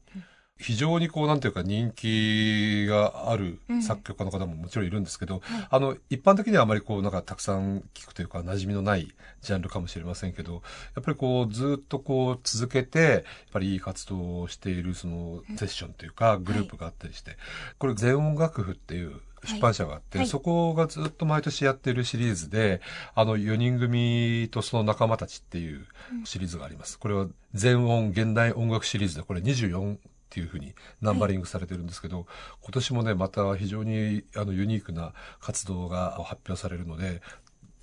[0.58, 3.82] 非常にこう、なんていうか人気があるうん。
[3.82, 5.40] 作曲家の方ももちろんいるんですけど、
[5.70, 9.08] あの、一般的にはあまりこう、なんかたくさん聞くというか、馴染みのない
[9.40, 10.62] ジャンルかもしれませんけど、
[10.96, 17.36] やっぱりこう、ずっとこう、続けて、やっぱりいい活動をしている、その、セッションというか、グループがあったりして、
[17.78, 20.26] これ、全音楽譜っていう、出版社があって、はい。
[20.26, 22.80] そこがずっと毎年やってるシリーズで、
[23.14, 25.86] あの4人組とその仲間たちっていう
[26.24, 26.98] シリーズがあります。
[26.98, 29.96] これは全音現代音楽シリーズで、これ24
[30.28, 32.26] っていうふうにナンバリングされてるんですけど、
[32.60, 37.22] 今年もね、また非常にあのユニークな活動が発表されるので、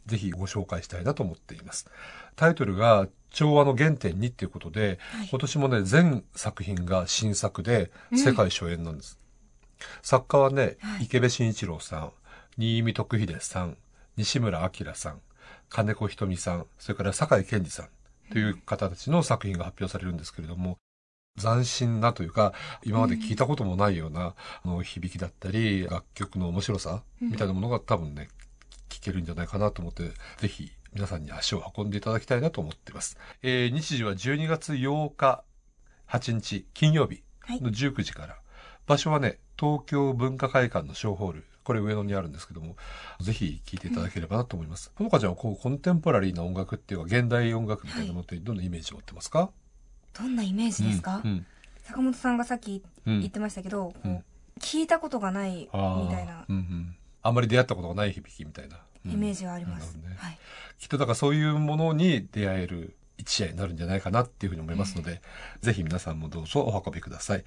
[0.05, 1.87] ぜひご紹介したいなと思っています。
[2.35, 4.99] タイトルが調和の原点にっていうことで、
[5.31, 9.19] 今年もね、全作品が新作で世界初演なんです。
[10.03, 12.11] 作家はね、池部慎一郎さん、
[12.57, 13.77] 新見徳秀さん、
[14.17, 15.21] 西村明さん、
[15.69, 17.89] 金子ひとみさん、それから酒井健二さん
[18.31, 20.77] という方たちの作品が発表されるんですけれども、
[21.37, 28.29] 斬新なというか、今まで聞いたこともないような、あの響きだったり、楽曲の面白さみたいなものが多分ね、
[28.89, 33.17] 聞けるんじゃないかなと思って、ぜひ皆さんに足を運んでいただきたいなと思っています。
[33.41, 35.43] えー日時は12月8日、
[36.07, 38.39] 8日、金曜日の19時から、
[38.87, 42.77] 場所はね、東京文化会館の小ホール、これ上野にあるんですけども、
[43.19, 44.91] ぜひ聴いていただければなと思います。
[44.95, 49.49] ほのかちゃんはこう、コンテンポラリーな音楽っていうか、現代音楽みたいなものってどんなイメージを持ってますか、
[50.17, 51.45] どんなイメージですか、うんうん
[51.87, 54.23] 坂本さんがさっきうん言ってましたけど、うん
[54.59, 56.95] 聞いたことがないみあーたいなうんうん。
[57.21, 58.77] あんまり出会ったことがない響きみたいな。
[59.05, 59.93] うんイメージはあります。
[59.95, 60.39] ねはい。
[60.79, 65.21] きっとだからそういうものに出会える一試合になるんじゃないかなっていうふうに思いますので、
[65.61, 67.43] ぜひ皆さんもどうぞお運びください。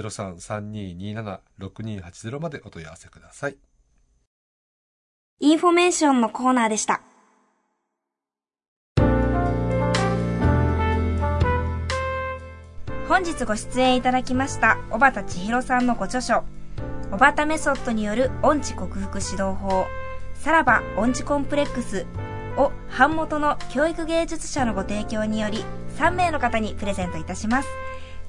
[0.01, 3.57] 03-3227-6280までお問い合わせください。
[5.41, 7.03] インフォメーションのコーナーでした。
[13.13, 16.45] 本日ご出演いただきました小畑千尋さんのご著書
[17.11, 19.85] 小畑メソッドによる音痴克服指導法
[20.33, 22.07] さらば音痴コンプレックス
[22.57, 25.63] を版元の教育芸術社のご提供により
[25.99, 27.69] 3名の方にプレゼントいたします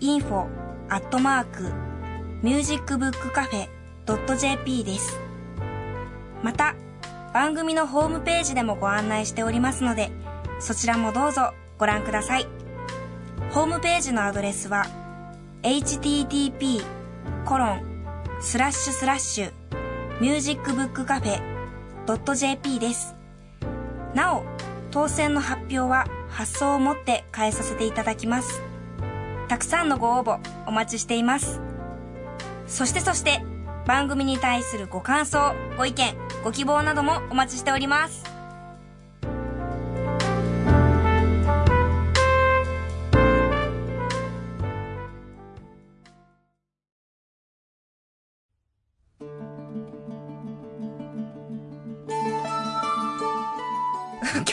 [0.00, 0.48] info
[0.88, 1.70] アットマーク
[2.42, 3.68] ミュージックブックカフェ
[4.36, 5.20] .jp です。
[6.42, 6.74] また、
[7.32, 10.10] 番組のホームページでもご案内しておりますので、
[10.58, 12.48] そちらもどうぞご覧ください。
[13.52, 14.86] ホームページのアドレスは
[15.62, 16.82] http
[17.44, 17.84] コロン
[18.40, 19.52] スラッシュスラッシュ
[20.20, 21.40] ミュージックブックカフェ
[22.34, 23.21] .jp です。
[24.14, 24.44] なお、
[24.90, 28.62] 当選の発表は発送をもって変えさせていただきます。
[29.48, 31.60] たくさんのご応募お待ちしています。
[32.66, 33.44] そしてそして、
[33.86, 38.31] 番組に対するご感想、ご意見、ご希望などもお待ちしております。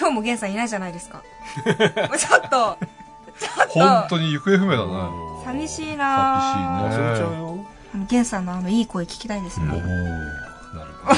[0.09, 1.21] 今日もゲンさんいないじゃないですか。
[1.65, 1.77] ちょっと、
[2.17, 3.79] ちょっと。
[3.79, 5.11] 本当に行方不明だな。
[5.45, 7.65] 寂しいなぁ寂しいね忘れちゃうよ。
[7.93, 9.67] あの、ゲンさんのあの、いい声聞きたいですよお。
[9.67, 9.81] なる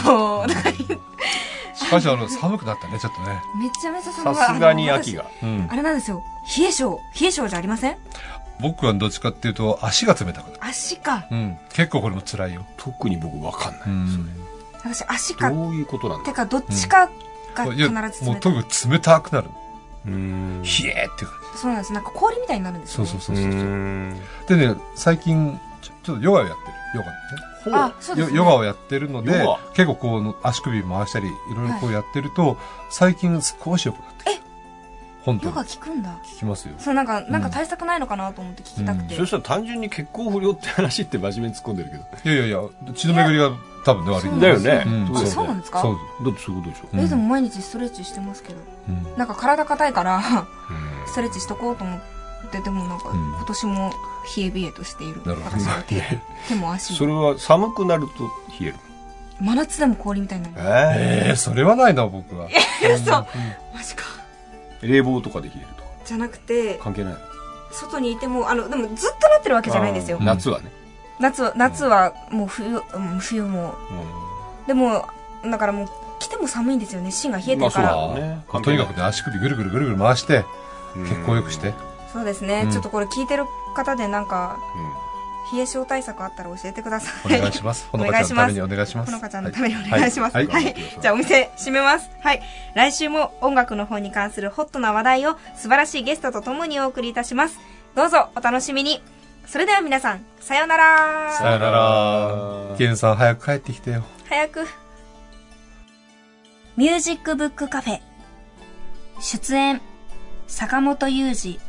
[0.04, 0.40] ほど。
[0.40, 0.72] おーなんか
[1.90, 3.42] かしあの、寒くなったね、ちょっとね。
[3.62, 5.26] めちゃめちゃ寒いさすがに秋が。
[5.42, 5.76] うんあ。
[5.76, 6.22] れなんですよ。
[6.58, 7.00] 冷え性。
[7.20, 7.98] 冷え性じゃありません？
[8.60, 10.60] 僕はどっちかっていうと、足が冷たくなる。
[10.60, 11.26] 足か。
[11.32, 11.58] うん。
[11.72, 12.66] 結構これも辛いよ。
[12.78, 13.82] 特に僕わかんない。
[13.88, 14.30] うん。
[14.84, 15.50] 私足か。
[15.50, 17.10] どういうことなんだてか、どっちか
[17.54, 18.54] が必ずもう冷たい。
[18.54, 19.50] 特に冷たくなる。
[20.06, 20.62] うーん。
[20.62, 21.94] 冷えっていう感そうなんです。
[21.94, 23.06] なんか氷みたいになるんですね。
[23.06, 23.46] そうそうそうそう。
[23.46, 24.22] ん。
[24.48, 26.74] でね、最近、ちょちょっとヨガをやってる。
[26.96, 27.14] ヨガね。
[27.74, 28.38] あ、そうです、ね。
[28.38, 32.58] ヨヨガをやってるので結構こう、足首回したり、いろいろこうやってると、
[32.90, 34.38] 最近少し良くなってる。
[34.38, 34.51] え
[35.24, 36.10] 本当にヨガ効くんだ。
[36.36, 36.74] 聞きますよ。
[36.80, 39.16] そう、なんか、なんか対策ないのかなと思って聞きたくて。
[39.16, 42.32] そしたら単純に血行不良って話って真面目に突っ込んでるけど。
[42.34, 43.52] いやいやいや、血の巡りが
[43.86, 44.84] 多分ね、悪いんだよね。
[44.86, 45.82] うんあ、そうなんですか？
[45.82, 45.96] そう。
[46.26, 46.88] だってそういうことでしょ。
[46.94, 48.60] うんえ、でも毎日ストレッチしてますけど。
[48.90, 50.24] うんなんか体硬いから、うん
[51.08, 52.00] ストレッチしとこうと思っ
[52.52, 53.94] て、でもなんか、うん今年も
[54.38, 55.22] 冷え冷えとしている。
[55.26, 56.04] なるほど私の手
[56.48, 57.26] 手も足そも。
[57.28, 58.24] れは寒くなると
[58.60, 58.76] 冷える。
[59.40, 60.56] 真夏でも氷みたいになる。
[61.00, 62.48] えええ、それはないな、僕は。
[62.96, 64.04] 嘘マジか。
[64.82, 65.90] え冷房とかで冷えるとか。
[66.06, 67.20] じゃなくて、関係ないの？
[67.72, 70.18] 外にいても、あの、でもずっとなってるわけじゃないんですよ。
[70.22, 70.72] 夏はね。
[71.20, 73.76] 夏は、夏はもう冬、うん冬も。
[74.68, 75.06] でも、
[75.44, 77.12] だからもう、来ても寒いんですよね。
[77.12, 77.96] 芯が冷えてるから。
[77.96, 80.46] まあねとにかくね、足首ぐるぐるぐるぐる回して、
[80.96, 81.74] 血行良くして。
[82.12, 85.11] そうですね、うんちょっとこれ聞いてる方でなんか、う
[85.54, 87.40] 冷え性対策あったら教えてくださおい。
[87.40, 87.88] 願いします。
[87.92, 89.12] おほの願いしますかちゃんのためにお願いします。
[89.12, 90.34] ほのかちゃんのためにお願いします。
[90.38, 90.48] ははいい。
[90.48, 92.10] はいじゃあお店閉めます。
[92.22, 92.42] はい。
[92.76, 97.60] 来週も音楽の方に関するホットな話題を素晴らしいゲストと共にお送りいたします。
[97.96, 99.02] どうぞお楽しみに。
[99.48, 101.32] それでは皆さん、さようなら。
[101.34, 102.76] さよなら。
[102.78, 104.04] ケンさん早く帰ってきてよ。
[104.30, 104.68] 早く。
[106.78, 108.00] ミュージックブックカフェ。
[109.20, 109.82] 出演、
[110.48, 111.60] 坂本雄二、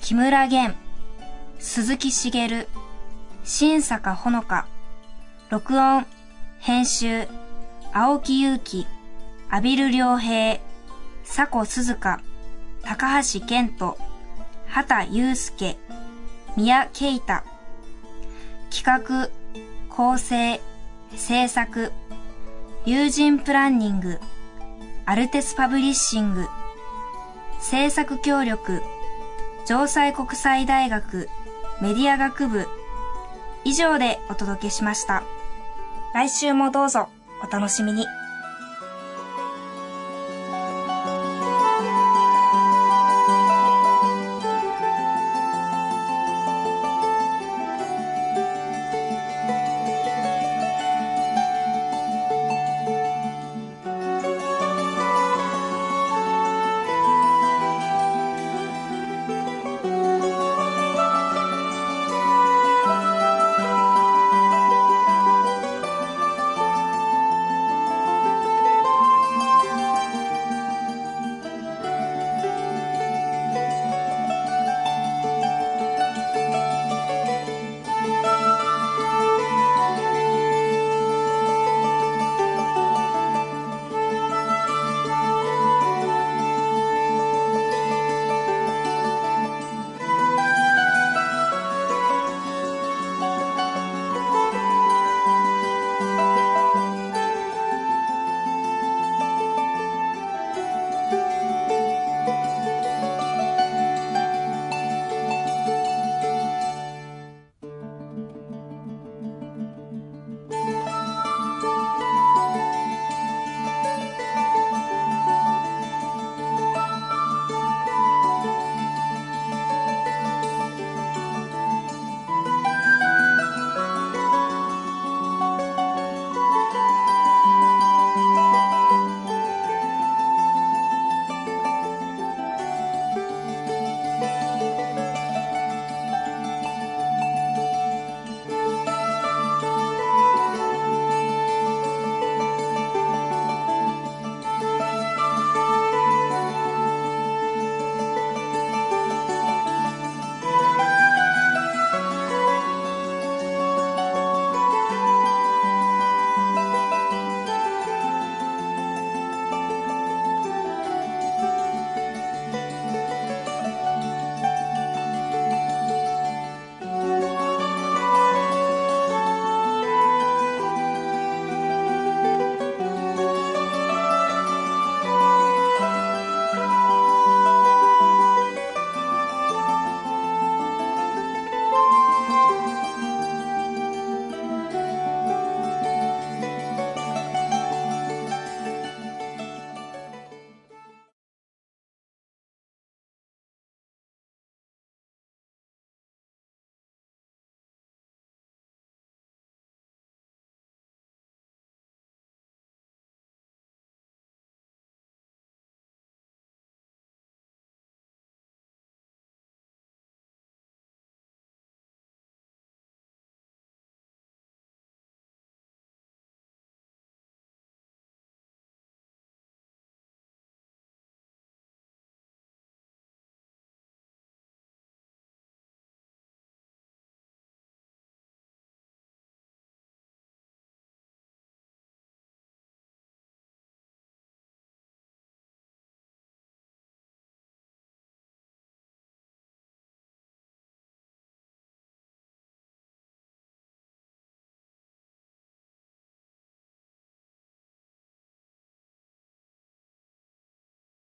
[0.00, 0.74] 木村玄、
[1.58, 2.66] 鈴木茂、
[3.44, 4.66] 新坂ほのか、
[5.48, 6.06] 録音、
[6.58, 7.26] 編集、
[7.92, 8.86] 青木祐希、
[9.48, 10.60] 阿比留良平、
[11.24, 12.20] 佐古鈴香、
[12.82, 13.96] 高橋健人、
[14.66, 15.76] 畑祐介、
[16.56, 17.42] 宮慶太、
[18.70, 19.30] 企画、
[19.88, 20.60] 構成、
[21.16, 21.92] 制作、
[22.84, 24.20] 友人プランニング、
[25.06, 26.46] アルテスパブリッシング、
[27.58, 28.82] 制作協力、
[29.64, 31.28] 城西国際大学。
[31.80, 32.68] メディア学部、
[33.64, 35.22] 以上でお届けしました。
[36.14, 37.08] 来週もどうぞ
[37.42, 38.06] お楽しみに。